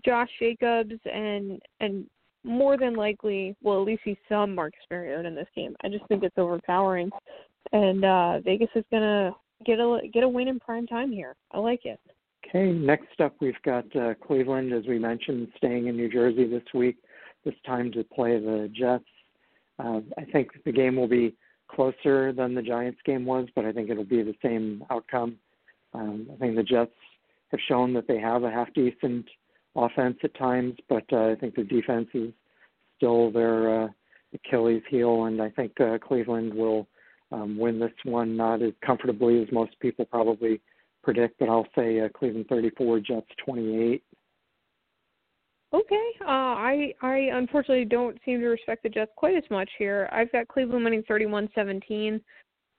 [0.04, 2.06] Josh Jacobs and and
[2.44, 5.74] more than likely will at least see some Marcus Mariota in this game.
[5.82, 7.10] I just think it's overpowering,
[7.72, 9.34] and uh Vegas is gonna
[9.66, 11.34] get a get a win in prime time here.
[11.50, 11.98] I like it.
[12.46, 16.62] Okay, next up we've got uh, Cleveland, as we mentioned, staying in New Jersey this
[16.72, 16.96] week.
[17.44, 19.04] This time to play the Jets.
[19.78, 21.36] Uh, I think the game will be
[21.68, 25.36] closer than the Giants game was, but I think it'll be the same outcome.
[25.94, 26.92] Um, I think the Jets
[27.50, 29.26] have shown that they have a half decent
[29.76, 32.32] offense at times, but uh, I think their defense is
[32.96, 33.88] still their uh,
[34.34, 36.86] Achilles heel, and I think uh, Cleveland will
[37.32, 40.60] um, win this one not as comfortably as most people probably
[41.02, 44.02] predict, but I'll say uh, Cleveland 34, Jets 28.
[45.72, 46.10] Okay.
[46.22, 50.08] Uh, I I unfortunately don't seem to respect the Jets quite as much here.
[50.12, 52.20] I've got Cleveland winning 31-17.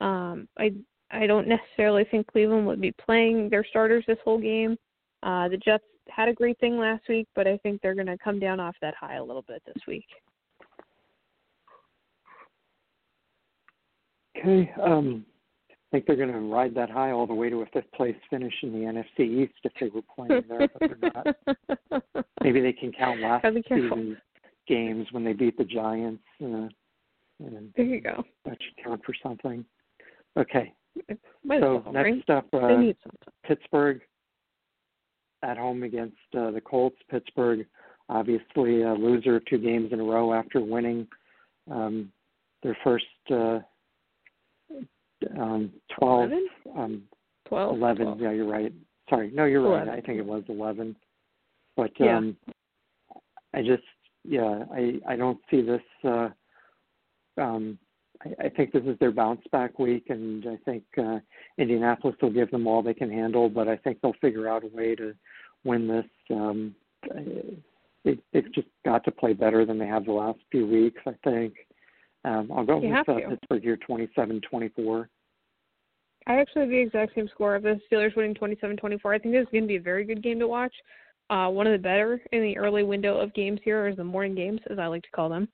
[0.00, 0.72] Um, I
[1.12, 4.76] I don't necessarily think Cleveland would be playing their starters this whole game.
[5.22, 8.18] Uh, the Jets had a great thing last week, but I think they're going to
[8.18, 10.06] come down off that high a little bit this week.
[14.36, 14.72] Okay.
[14.82, 15.24] Um,
[15.90, 18.54] think they're going to ride that high all the way to a fifth place finish
[18.62, 22.24] in the NFC East if they were playing there, but they're not.
[22.42, 23.96] Maybe they can count last Gotta be careful.
[23.96, 24.18] season's
[24.68, 26.22] games when they beat the Giants.
[26.42, 26.68] Uh,
[27.44, 28.22] and There you go.
[28.44, 29.64] that should count for something.
[30.38, 30.72] Okay.
[31.44, 32.14] Might So well, right?
[32.14, 32.68] next up, uh.
[33.46, 34.00] Pittsburgh
[35.42, 36.96] at home against uh, the Colts.
[37.10, 37.66] Pittsburgh,
[38.08, 41.06] obviously a loser of two games in a row after winning
[41.70, 42.12] um,
[42.62, 43.60] their first uh,
[45.38, 46.48] um, 12, 11?
[46.76, 47.02] um,
[47.46, 47.76] 12?
[47.76, 48.04] 11.
[48.04, 48.20] 12.
[48.20, 48.72] Yeah, you're right.
[49.08, 49.88] Sorry, no, you're right.
[49.88, 50.96] I think it was 11.
[51.76, 52.16] But Yeah.
[52.16, 52.36] um,
[53.54, 53.82] I just,
[54.24, 55.82] yeah, I I don't see this.
[56.04, 56.28] Uh,
[57.38, 57.78] um,
[58.24, 61.18] I, I think this is their bounce back week, and I think uh,
[61.58, 63.48] Indianapolis will give them all they can handle.
[63.48, 65.14] But I think they'll figure out a way to
[65.64, 66.06] win this.
[66.30, 66.74] Um,
[68.04, 71.00] they, they've just got to play better than they have the last few weeks.
[71.06, 71.54] I think.
[72.24, 73.30] Um, I'll go You with uh.
[73.30, 75.06] Pittsburgh here, 27-24.
[76.26, 79.14] I actually have the exact same score of the Steelers winning 27-24.
[79.14, 80.74] I think this is going to be a very good game to watch.
[81.30, 84.34] Uh, one of the better in the early window of games here, or the morning
[84.34, 85.48] games, as I like to call them.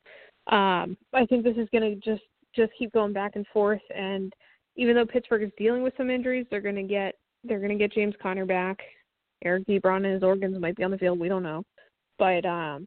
[0.48, 2.22] Um, I think this is going to just
[2.54, 3.82] just keep going back and forth.
[3.94, 4.32] And
[4.76, 7.76] even though Pittsburgh is dealing with some injuries, they're going to get they're going to
[7.78, 8.78] get James Conner back.
[9.44, 11.18] Eric Ebron and his organs might be on the field.
[11.18, 11.62] We don't know,
[12.18, 12.86] but um,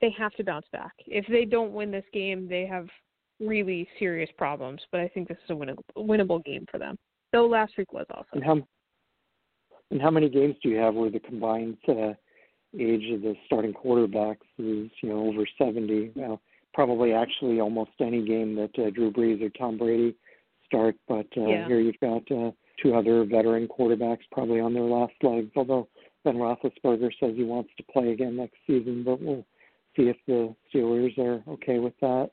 [0.00, 0.92] they have to bounce back.
[1.06, 2.88] If they don't win this game, they have
[3.42, 4.80] really serious problems.
[4.90, 6.96] But I think this is a winnable, winnable game for them.
[7.32, 8.26] Though last week was also.
[8.32, 8.62] And how
[9.90, 12.14] and how many games do you have where the combined uh,
[12.78, 16.12] age of the starting quarterbacks is you know over seventy?
[16.14, 16.40] Well,
[16.74, 20.14] probably actually almost any game that uh, Drew Brees or Tom Brady
[20.66, 21.66] start, but uh, Yeah.
[21.66, 22.50] here you've got uh,
[22.82, 25.50] two other veteran quarterbacks probably on their last legs.
[25.54, 25.88] Although
[26.24, 29.44] Ben Roethlisberger says he wants to play again next season, but we'll
[29.96, 32.30] see if the Steelers are okay with that.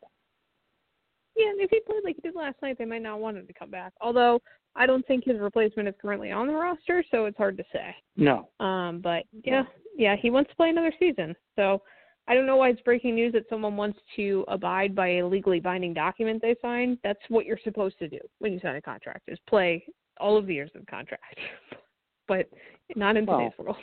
[1.40, 3.48] Yeah, and if he played like he did last night, they might not want him
[3.48, 3.94] to come back.
[4.02, 4.42] Although
[4.76, 7.96] I don't think his replacement is currently on the roster, so it's hard to say.
[8.18, 9.64] No, Um, but yeah,
[9.96, 11.36] yeah, he wants to play another season.
[11.56, 11.82] So
[12.28, 15.60] I don't know why it's breaking news that someone wants to abide by a legally
[15.60, 16.98] binding document they signed.
[17.04, 19.84] That's what you're supposed to do when you sign a contract is play
[20.20, 21.40] all of the years of the contract.
[22.28, 22.50] but
[22.96, 23.78] not in today's world.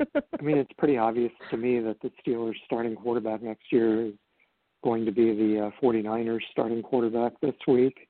[0.00, 4.12] I mean, it's pretty obvious to me that the Steelers starting quarterback next year is
[4.82, 8.08] going to be the uh, 49ers starting quarterback this week.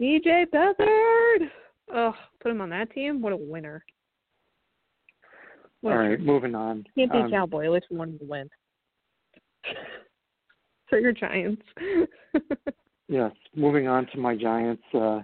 [0.00, 1.50] CJ Beathard.
[1.92, 3.20] Oh, put him on that team.
[3.20, 3.84] What a winner.
[5.82, 6.84] All right, moving on.
[6.96, 7.64] Can't be um, Cowboy.
[7.64, 8.48] At least one to win.
[10.88, 11.62] For your Giants.
[13.08, 14.82] yes, moving on to my Giants.
[14.92, 15.20] Uh,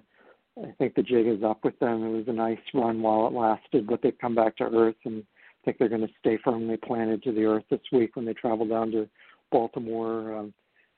[0.63, 2.05] I think the jig is up with them.
[2.05, 5.23] It was a nice run while it lasted, but they've come back to earth, and
[5.23, 8.33] I think they're going to stay firmly planted to the earth this week when they
[8.33, 9.09] travel down to
[9.51, 10.37] Baltimore.
[10.37, 10.55] Um,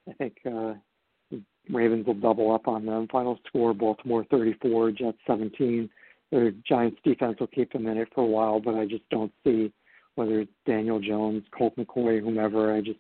[0.09, 0.75] I think uh,
[1.71, 3.09] Ravens will double up on them.
[3.11, 5.89] Final score: Baltimore 34, Jets 17
[6.31, 9.33] the Giants defense will keep them in it for a while, but I just don't
[9.45, 9.73] see
[10.15, 12.75] whether it's Daniel Jones, Colt McCoy, whomever.
[12.75, 12.99] I just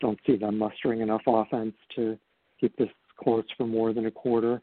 [0.00, 2.18] don't see them mustering enough offense to
[2.60, 2.88] keep this
[3.18, 4.62] close for more than a quarter.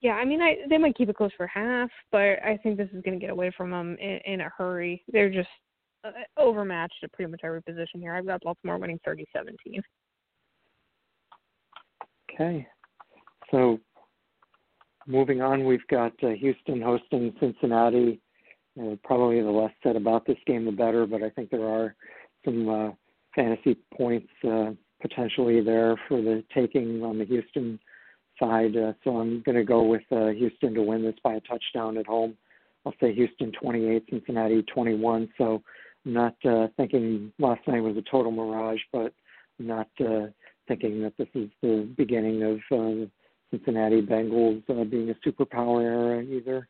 [0.00, 2.88] Yeah, I mean, I they might keep it close for half, but I think this
[2.94, 5.04] is going to get away from them in, in a hurry.
[5.12, 5.48] They're just
[6.04, 8.14] uh, overmatched at pretty much every position here.
[8.14, 9.24] I've got Baltimore winning 30-17.
[12.32, 12.66] Okay,
[13.50, 13.78] so
[15.06, 18.20] moving on, we've got uh, Houston hosting Cincinnati.
[18.80, 21.06] Uh, probably the less said about this game, the better.
[21.06, 21.94] But I think there are
[22.44, 22.90] some uh,
[23.34, 24.70] fantasy points uh,
[25.02, 27.78] potentially there for the taking on the Houston
[28.38, 28.76] side.
[28.76, 31.98] Uh, so I'm going to go with uh, Houston to win this by a touchdown
[31.98, 32.36] at home.
[32.86, 35.28] I'll say Houston 28, Cincinnati 21.
[35.36, 35.62] So
[36.04, 39.12] not uh, thinking last night was a total mirage, but
[39.58, 40.26] not uh,
[40.68, 43.06] thinking that this is the beginning of uh,
[43.50, 46.68] Cincinnati Bengals uh, being a superpower era either.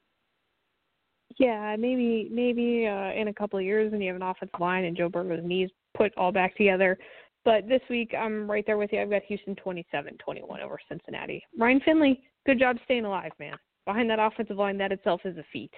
[1.38, 4.84] Yeah, maybe maybe uh, in a couple of years when you have an offensive line
[4.84, 6.98] and Joe Burrow's knees put all back together.
[7.44, 9.00] But this week I'm right there with you.
[9.00, 11.42] I've got Houston 27-21 over Cincinnati.
[11.58, 13.54] Ryan Finley, good job staying alive, man.
[13.86, 15.72] Behind that offensive line, that itself is a feat.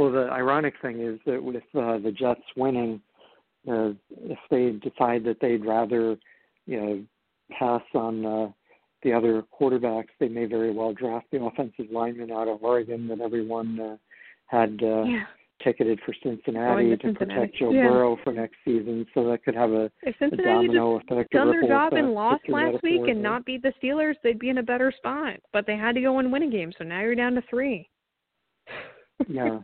[0.00, 3.02] Well, the ironic thing is that with uh, the Jets winning,
[3.68, 6.16] uh, if they decide that they'd rather,
[6.64, 7.04] you know,
[7.58, 8.48] pass on uh,
[9.02, 13.20] the other quarterbacks, they may very well draft the offensive lineman out of Oregon that
[13.20, 13.96] everyone uh,
[14.46, 15.24] had uh, yeah.
[15.62, 17.34] ticketed for Cincinnati to, to Cincinnati.
[17.34, 17.88] protect Joe yeah.
[17.88, 19.04] Burrow for next season.
[19.12, 21.32] So that could have a, if a Cincinnati domino just effect.
[21.32, 24.56] done their job and lost last week and not beat the Steelers, they'd be in
[24.56, 25.34] a better spot.
[25.52, 27.86] But they had to go and win a game, so now you're down to three.
[29.28, 29.58] yeah.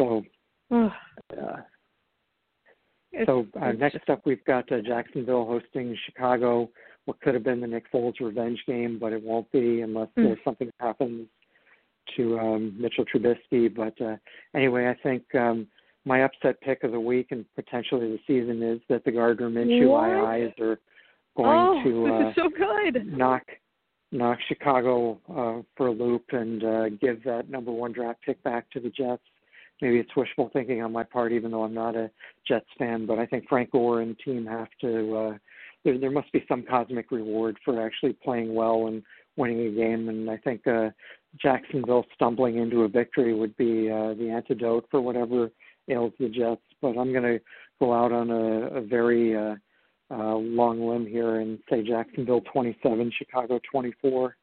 [0.00, 0.24] So.
[0.70, 0.88] Uh,
[3.26, 6.70] so uh, next up, we've got uh, Jacksonville hosting Chicago.
[7.04, 10.36] What could have been the Nick Foles revenge game, but it won't be unless Mm.
[10.44, 11.26] something happens
[12.16, 13.74] to um, Mitchell Trubisky.
[13.74, 14.16] But uh,
[14.54, 15.66] anyway, I think um,
[16.04, 19.94] my upset pick of the week and potentially the season is that the Gardner Minshew
[20.24, 20.78] eyes are
[21.36, 23.06] going oh, to this uh, is so good.
[23.18, 23.42] knock
[24.12, 28.68] knock Chicago uh, for a loop and uh, give that number one draft pick back
[28.70, 29.22] to the Jets.
[29.80, 32.10] Maybe it's wishful thinking on my part, even though I'm not a
[32.46, 33.06] Jets fan.
[33.06, 35.16] But I think Frank Gore and team have to.
[35.16, 35.38] Uh,
[35.84, 39.02] there, there must be some cosmic reward for actually playing well and
[39.36, 40.08] winning a game.
[40.08, 40.90] And I think uh,
[41.40, 45.50] Jacksonville stumbling into a victory would be uh, the antidote for whatever
[45.88, 46.60] ails the Jets.
[46.82, 47.40] But I'm going to
[47.80, 49.54] go out on a, a very uh,
[50.10, 54.36] uh, long limb here and say Jacksonville 27, Chicago 24.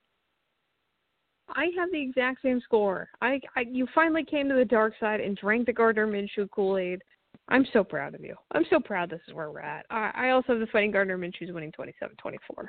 [1.56, 3.10] I have the exact same score.
[3.22, 6.78] I, I you finally came to the dark side and drank the Gardner Minshew Kool
[6.78, 7.02] Aid.
[7.50, 8.36] I'm so proud of you.
[8.52, 9.86] I'm so proud this is where we're at.
[9.90, 12.66] I, I also have the fighting Gardner Minshew's winning 27-24.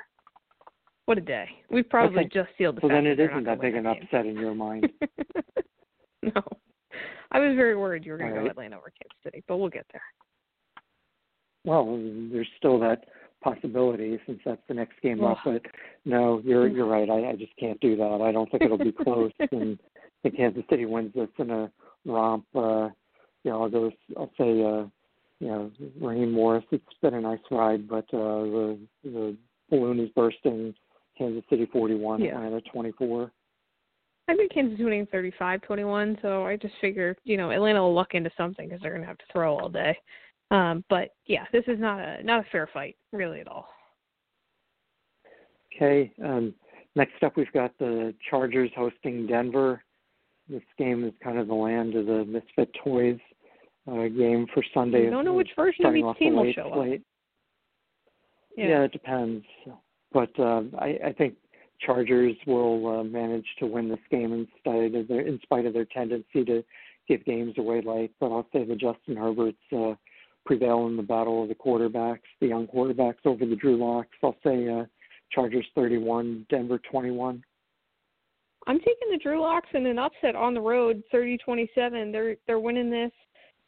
[1.05, 1.49] What a day.
[1.69, 4.53] We've probably just sealed the Well, then it isn't that big an upset in your
[4.53, 4.87] mind.
[6.23, 6.43] no.
[7.31, 8.51] I was very worried you were going to All go right.
[8.51, 10.03] Atlanta over Kansas City, but we'll get there.
[11.65, 11.97] Well,
[12.31, 13.05] there's still that
[13.41, 15.37] possibility since that's the next game up.
[15.45, 15.61] But
[16.05, 17.09] no, you're you're right.
[17.09, 18.21] I, I just can't do that.
[18.21, 19.31] I don't think it'll be close.
[19.51, 19.79] and
[20.23, 21.71] think Kansas City wins this in a
[22.05, 22.45] romp.
[22.55, 22.89] Uh,
[23.43, 23.91] you know, I'll go.
[24.17, 24.63] I'll say.
[24.63, 24.87] Uh,
[25.41, 25.71] you know,
[26.01, 26.65] Raheem Morris.
[26.71, 29.37] It's been a nice ride, but uh, the the
[29.69, 30.73] balloon is bursting.
[31.17, 32.35] Kansas City 41, Yeah.
[32.35, 33.29] Atlanta 24.
[34.29, 38.13] I think Kansas is winning 35-21, so I just figure, you know, Atlanta will luck
[38.13, 39.97] into something because they're going to have to throw all day.
[40.51, 43.67] Um, but yeah, this is not a not a fair fight, really at all.
[45.75, 46.11] Okay.
[46.23, 46.53] Um,
[46.95, 49.83] next up, we've got the Chargers hosting Denver.
[50.49, 53.19] This game is kind of the land of the misfit toys
[53.87, 55.03] uh, game for Sunday.
[55.03, 56.99] You don't know which version of each team will show up.
[58.57, 58.67] Yeah.
[58.67, 59.45] Yeah, it depends.
[60.11, 61.35] But um, I, I think
[61.79, 65.73] Chargers will uh, manage to win this game in spite of their in spite of
[65.73, 66.63] their tendency to
[67.07, 68.11] give games away late.
[68.19, 69.93] But I'll say the Justin Herbert's uh,
[70.49, 74.17] prevail in the battle of the quarterbacks, the young quarterbacks over the Drew Locks.
[74.23, 74.85] I'll say uh,
[75.31, 77.43] Chargers 31, Denver 21.
[78.65, 82.11] I'm taking the Drew Locks in an upset on the road, 30-27.
[82.11, 83.11] They're they're winning this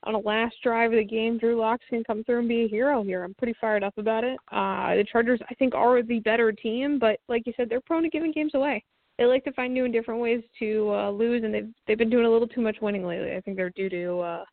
[0.06, 1.38] on a last drive of the game.
[1.38, 3.24] Drew Locks can come through and be a hero here.
[3.24, 4.40] I'm pretty fired up about it.
[4.52, 8.02] Uh, the Chargers, I think, are the better team, but like you said, they're prone
[8.02, 8.84] to giving games away.
[9.20, 12.10] They like to find new and different ways to uh, lose, and they've they've been
[12.10, 13.36] doing a little too much winning lately.
[13.36, 14.46] I think they're due to uh,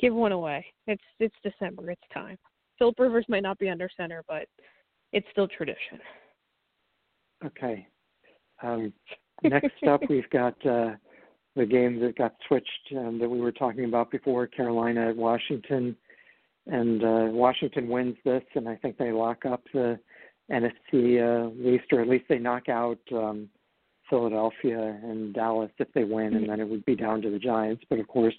[0.00, 0.64] give one away.
[0.86, 1.90] It's it's December.
[1.90, 2.38] It's time.
[2.78, 4.46] Philip Rivers might not be under center, but
[5.12, 6.00] it's still tradition.
[7.44, 7.86] Okay.
[8.62, 8.92] Um,
[9.42, 10.92] next up, we've got uh,
[11.56, 15.96] the game that got switched um, that we were talking about before, Carolina at Washington,
[16.66, 19.98] and uh, Washington wins this, and I think they lock up the
[20.50, 23.48] NFC uh, least, or at least they knock out um,
[24.10, 27.84] Philadelphia and Dallas if they win, and then it would be down to the Giants.
[27.88, 28.34] But of course,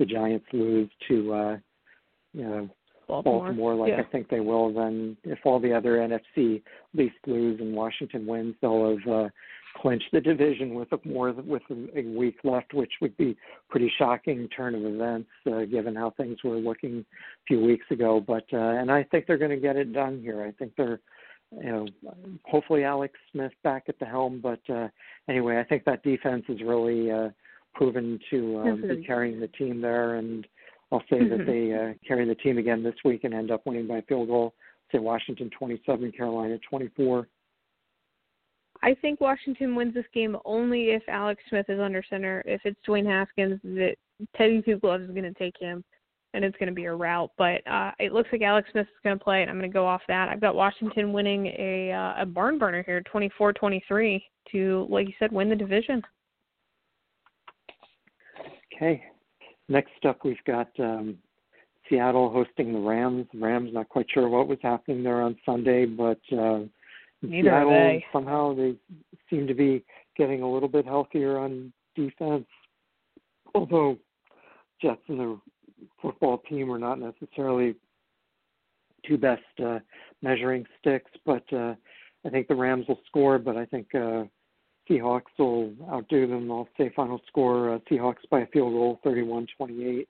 [0.00, 1.56] the Giants lose to uh,
[2.32, 2.70] you know
[3.06, 4.00] Baltimore, Baltimore like yeah.
[4.00, 6.62] I think they will, then if all the other NFC
[6.94, 9.28] least lose and Washington wins, they'll have uh,
[9.76, 13.36] clinched the division with a more with a, a week left, which would be
[13.68, 18.24] pretty shocking turn of events uh, given how things were looking a few weeks ago.
[18.26, 20.42] But uh, and I think they're going to get it done here.
[20.42, 21.00] I think they're
[21.52, 21.86] you know,
[22.44, 24.40] hopefully Alex Smith back at the helm.
[24.40, 24.88] But uh,
[25.28, 27.30] anyway, I think that defense is really uh,
[27.74, 30.46] proven to um, be carrying the team there, and
[30.92, 31.36] I'll say Mm-hmm.
[31.36, 34.28] that they uh, carry the team again this week and end up winning by field
[34.28, 34.54] goal.
[34.92, 37.28] Say Washington 27, Carolina 24.
[38.82, 42.42] I think Washington wins this game only if Alex Smith is under center.
[42.46, 43.96] If it's Dwayne Haskins, that
[44.36, 45.84] Teddy Two Gloves is going to take him,
[46.32, 47.30] and it's going to be a rout.
[47.36, 49.74] But uh, it looks like Alex Smith is going to play, and I'm going to
[49.74, 50.28] go off that.
[50.28, 55.30] I've got Washington winning a uh, a barn burner here, 24-23, to like you said,
[55.30, 56.02] win the division.
[58.80, 59.02] Okay.
[59.68, 61.18] Next up, we've got um,
[61.88, 63.26] Seattle hosting the Rams.
[63.32, 66.60] The Rams, not quite sure what was happening there on Sunday, but uh,
[67.20, 68.04] Neither Seattle they.
[68.10, 68.74] somehow they
[69.28, 69.84] seem to be
[70.16, 72.46] getting a little bit healthier on defense.
[73.54, 73.98] Although
[74.80, 75.40] Jets and the
[76.00, 77.74] football team are not necessarily
[79.06, 79.80] two best uh,
[80.22, 81.74] measuring sticks, but uh,
[82.24, 83.38] I think the Rams will score.
[83.38, 84.24] But I think uh,
[84.90, 86.50] Seahawks will outdo them.
[86.50, 90.06] I'll say final score uh, Seahawks by a field goal, 31-28.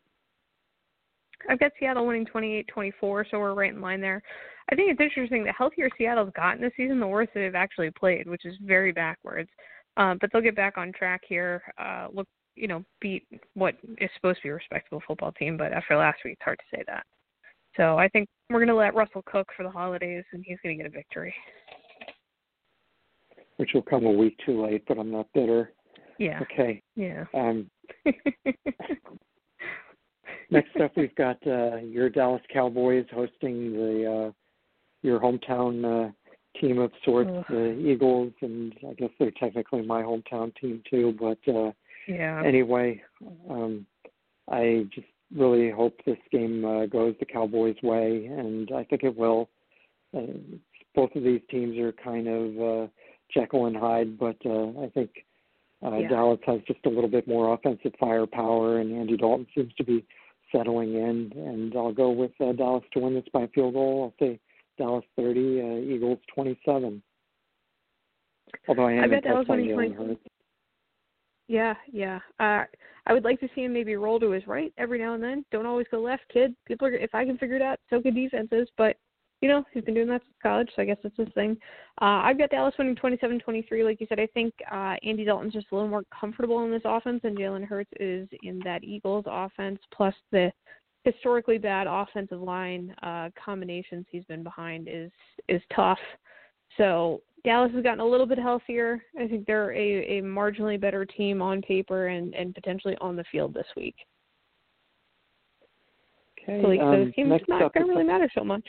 [1.48, 4.22] I've got Seattle winning 28-24, so we're right in line there.
[4.70, 5.44] I think it's interesting.
[5.44, 9.48] The healthier Seattle's gotten this season, the worse they've actually played, which is very backwards.
[9.96, 11.62] Um, but they'll get back on track here.
[11.78, 15.72] Uh, look, you know, beat what is supposed to be a respectable football team, but
[15.72, 17.04] after last week, it's hard to say that.
[17.76, 20.76] So I think we're going to let Russell cook for the holidays, and he's going
[20.76, 21.34] to get a victory.
[23.60, 25.74] Which will come a week too late, but I'm not bitter.
[26.18, 26.40] Yeah.
[26.40, 26.80] Okay.
[26.96, 27.26] Yeah.
[27.34, 27.70] Um,
[30.50, 34.32] next up, we've got uh, your Dallas Cowboys hosting the uh,
[35.02, 36.10] your hometown uh,
[36.58, 37.44] team of sorts, Ugh.
[37.50, 41.14] the Eagles, and I guess they're technically my hometown team too.
[41.20, 41.72] But uh,
[42.08, 42.42] yeah.
[42.42, 43.02] anyway,
[43.50, 43.84] um,
[44.50, 45.06] I just
[45.36, 49.50] really hope this game uh, goes the Cowboys' way, and I think it will.
[50.16, 50.22] Uh,
[50.94, 52.88] both of these teams are kind of uh,
[53.32, 55.10] Jekyll and Hyde, but uh, I think
[55.84, 56.08] uh, Yeah.
[56.08, 60.04] Dallas has just a little bit more offensive firepower, and Andy Dalton seems to be
[60.52, 61.32] settling in.
[61.36, 64.12] And I'll go with uh, Dallas to win this by field goal.
[64.20, 64.38] I'll say
[64.78, 67.02] Dallas 30, uh, Eagles 27.
[68.68, 69.90] Although I am I bet Dallas winning 20.
[69.92, 70.20] Hurts.
[71.48, 72.20] Yeah, yeah.
[72.38, 72.64] Uh,
[73.06, 75.44] I would like to see him maybe roll to his right every now and then.
[75.50, 76.54] Don't always go left, kid.
[76.66, 78.68] People are if I can figure it out, so can defenses.
[78.76, 78.96] But
[79.40, 81.56] you know, he's been doing that since college, so I guess that's his thing.
[82.00, 83.84] Uh, I've got Dallas winning 27-23.
[83.84, 86.82] Like you said, I think uh, Andy Dalton's just a little more comfortable in this
[86.84, 89.78] offense than Jalen Hurts is in that Eagles offense.
[89.94, 90.52] Plus the
[91.04, 95.10] historically bad offensive line uh, combinations he's been behind is
[95.48, 95.98] is tough.
[96.76, 99.02] So Dallas has gotten a little bit healthier.
[99.18, 103.24] I think they're a, a marginally better team on paper and, and potentially on the
[103.32, 103.96] field this week.
[106.42, 106.60] Okay.
[106.62, 108.64] So like um, those games not going to really matter so much.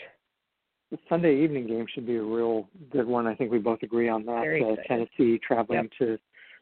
[0.92, 3.26] The Sunday evening game should be a real good one.
[3.26, 4.42] I think we both agree on that.
[4.42, 4.76] Very Uh.
[4.88, 6.20] Tennessee traveling to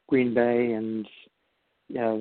[0.07, 1.07] Green Bay, and
[1.87, 2.17] yeah,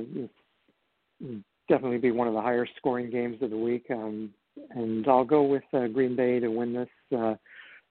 [1.68, 3.84] definitely be one of the higher scoring games of the week.
[3.90, 4.32] Um,
[4.70, 7.34] and I'll go with uh, Green Bay to win this uh,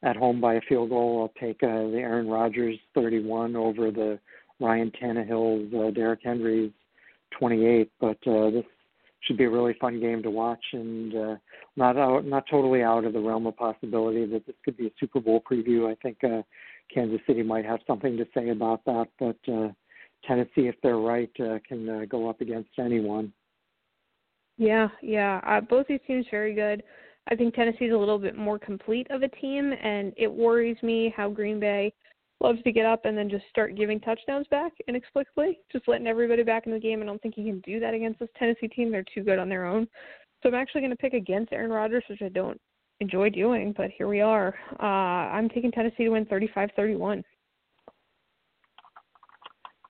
[0.03, 1.21] at home by a field goal.
[1.21, 4.19] I'll take uh, the Aaron Rodgers 31 over the
[4.59, 6.71] Ryan Tannehill's uh, Derrick Henry's
[7.39, 7.91] 28.
[7.99, 8.65] But uh, this
[9.21, 11.35] should be a really fun game to watch, and uh,
[11.77, 14.91] not out, not totally out of the realm of possibility that this could be a
[14.99, 15.89] Super Bowl preview.
[15.89, 16.41] I think uh,
[16.93, 19.69] Kansas City might have something to say about that, but uh,
[20.25, 23.31] Tennessee, if they're right, uh, can uh, go up against anyone.
[24.57, 25.39] Yeah, yeah.
[25.45, 26.81] Uh, both these teams very good.
[27.29, 31.13] I think Tennessee's a little bit more complete of a team, and it worries me
[31.15, 31.93] how Green Bay
[32.39, 36.43] loves to get up and then just start giving touchdowns back inexplicably, just letting everybody
[36.43, 37.01] back in the game.
[37.01, 38.91] I don't think he can do that against this Tennessee team.
[38.91, 39.87] They're too good on their own.
[40.41, 42.59] So I'm actually going to pick against Aaron Rodgers, which I don't
[42.99, 44.55] enjoy doing, but here we are.
[44.81, 47.23] Uh, I'm taking Tennessee to win 35-31.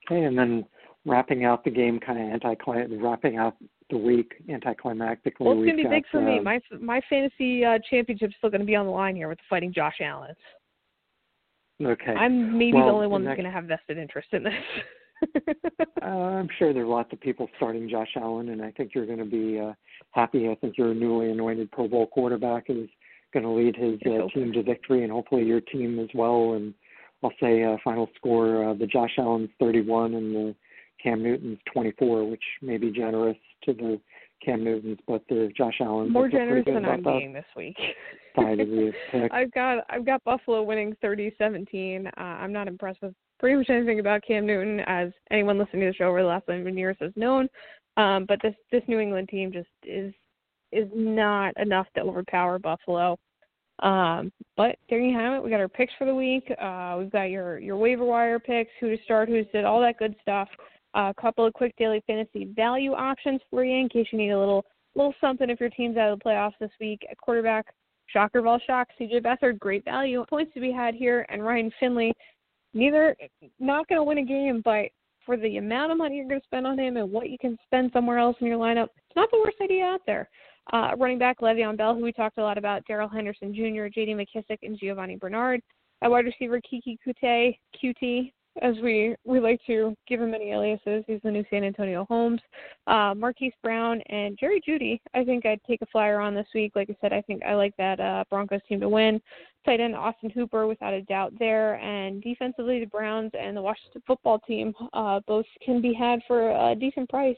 [0.09, 0.65] Okay, and then
[1.05, 2.55] wrapping out the game, kind of anti
[2.97, 3.55] wrapping out
[3.89, 5.39] the week anticlimactically.
[5.39, 6.39] Well, it's gonna be got, big for uh, me.
[6.39, 9.73] My my fantasy uh, championship's still going to be on the line here with fighting
[9.73, 10.33] Josh Allen.
[11.83, 12.13] Okay.
[12.13, 14.53] I'm maybe well, the only one the that's going to have vested interest in this.
[16.01, 19.05] uh, I'm sure there are lots of people starting Josh Allen, and I think you're
[19.05, 19.73] going to be uh,
[20.11, 20.49] happy.
[20.49, 22.87] I think your newly anointed Pro Bowl quarterback is
[23.33, 26.53] going to lead his uh, team to victory, and hopefully your team as well.
[26.53, 26.73] And
[27.23, 30.55] I'll say uh, final score: uh, the Josh Allen's 31 and the
[31.01, 33.99] Cam Newton's 24, which may be generous to the
[34.43, 37.77] Cam Newton's, but the Josh Allen's more generous than I'm that being this week.
[38.35, 39.31] side of the pick.
[39.33, 42.05] I've got I've got Buffalo winning 30-17.
[42.05, 45.87] Uh, I'm not impressed with pretty much anything about Cam Newton, as anyone listening to
[45.87, 47.47] the show over the last 11 years has known.
[47.97, 50.13] Um, but this this New England team just is
[50.71, 53.17] is not enough to overpower Buffalo.
[53.79, 55.43] Um, but there you have it.
[55.43, 56.49] We got our picks for the week.
[56.59, 59.81] Uh, we've got your your waiver wire picks, who to start, who to sit, all
[59.81, 60.47] that good stuff.
[60.93, 64.39] A couple of quick daily fantasy value options for you in case you need a
[64.39, 64.65] little
[64.95, 67.05] little something if your team's out of the playoffs this week.
[67.09, 67.65] At quarterback,
[68.07, 70.25] shocker of all shocks, CJ Beathard, great value.
[70.29, 72.13] Points to be had here, and Ryan Finley,
[72.73, 73.15] neither
[73.59, 74.85] not going to win a game, but
[75.25, 77.57] for the amount of money you're going to spend on him and what you can
[77.65, 80.29] spend somewhere else in your lineup, it's not the worst idea out there.
[80.73, 84.13] Uh, running back Le'Veon Bell, who we talked a lot about, Darrell Henderson Jr., J.D.
[84.13, 85.61] McKissic, and Giovani Bernard.
[86.01, 88.31] At wide receiver, Keke Coutee, QT,
[88.61, 91.03] as we we like to give him many aliases.
[91.07, 92.41] He's the new Santonio Holmes.
[92.85, 94.99] Uh, Marquise Brown and Jerry Jeudy.
[95.13, 96.73] I think I'd take a flyer on this week.
[96.75, 99.21] Like I said, I think I like that uh, Broncos team to win.
[99.65, 101.75] Tight end Austin Hooper, without a doubt, there.
[101.75, 106.51] And defensively, the Browns and the Washington football team uh, both can be had for
[106.51, 107.37] a decent price.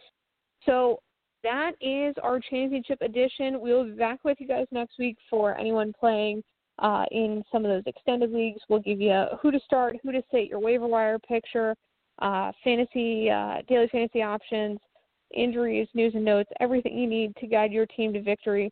[0.66, 1.00] So
[1.44, 3.60] that is our championship edition.
[3.62, 6.44] We'll be back with you guys next week for anyone playing
[6.80, 8.62] uh, in some of those extended leagues.
[8.70, 11.76] We'll give you who to start, who to sit, your waiver wire picture,
[12.20, 14.80] uh, fantasy, uh, daily fantasy options,
[15.34, 18.72] injuries, news and notes, everything you need to guide your team to victory.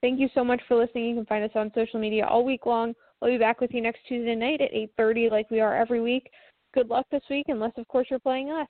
[0.00, 1.10] Thank you so much for listening.
[1.10, 2.94] You can find us on social media all week long.
[3.20, 6.30] We'll be back with you next Tuesday night at 8:30, like we are every week.
[6.72, 8.68] Good luck this week, unless of course you're playing us.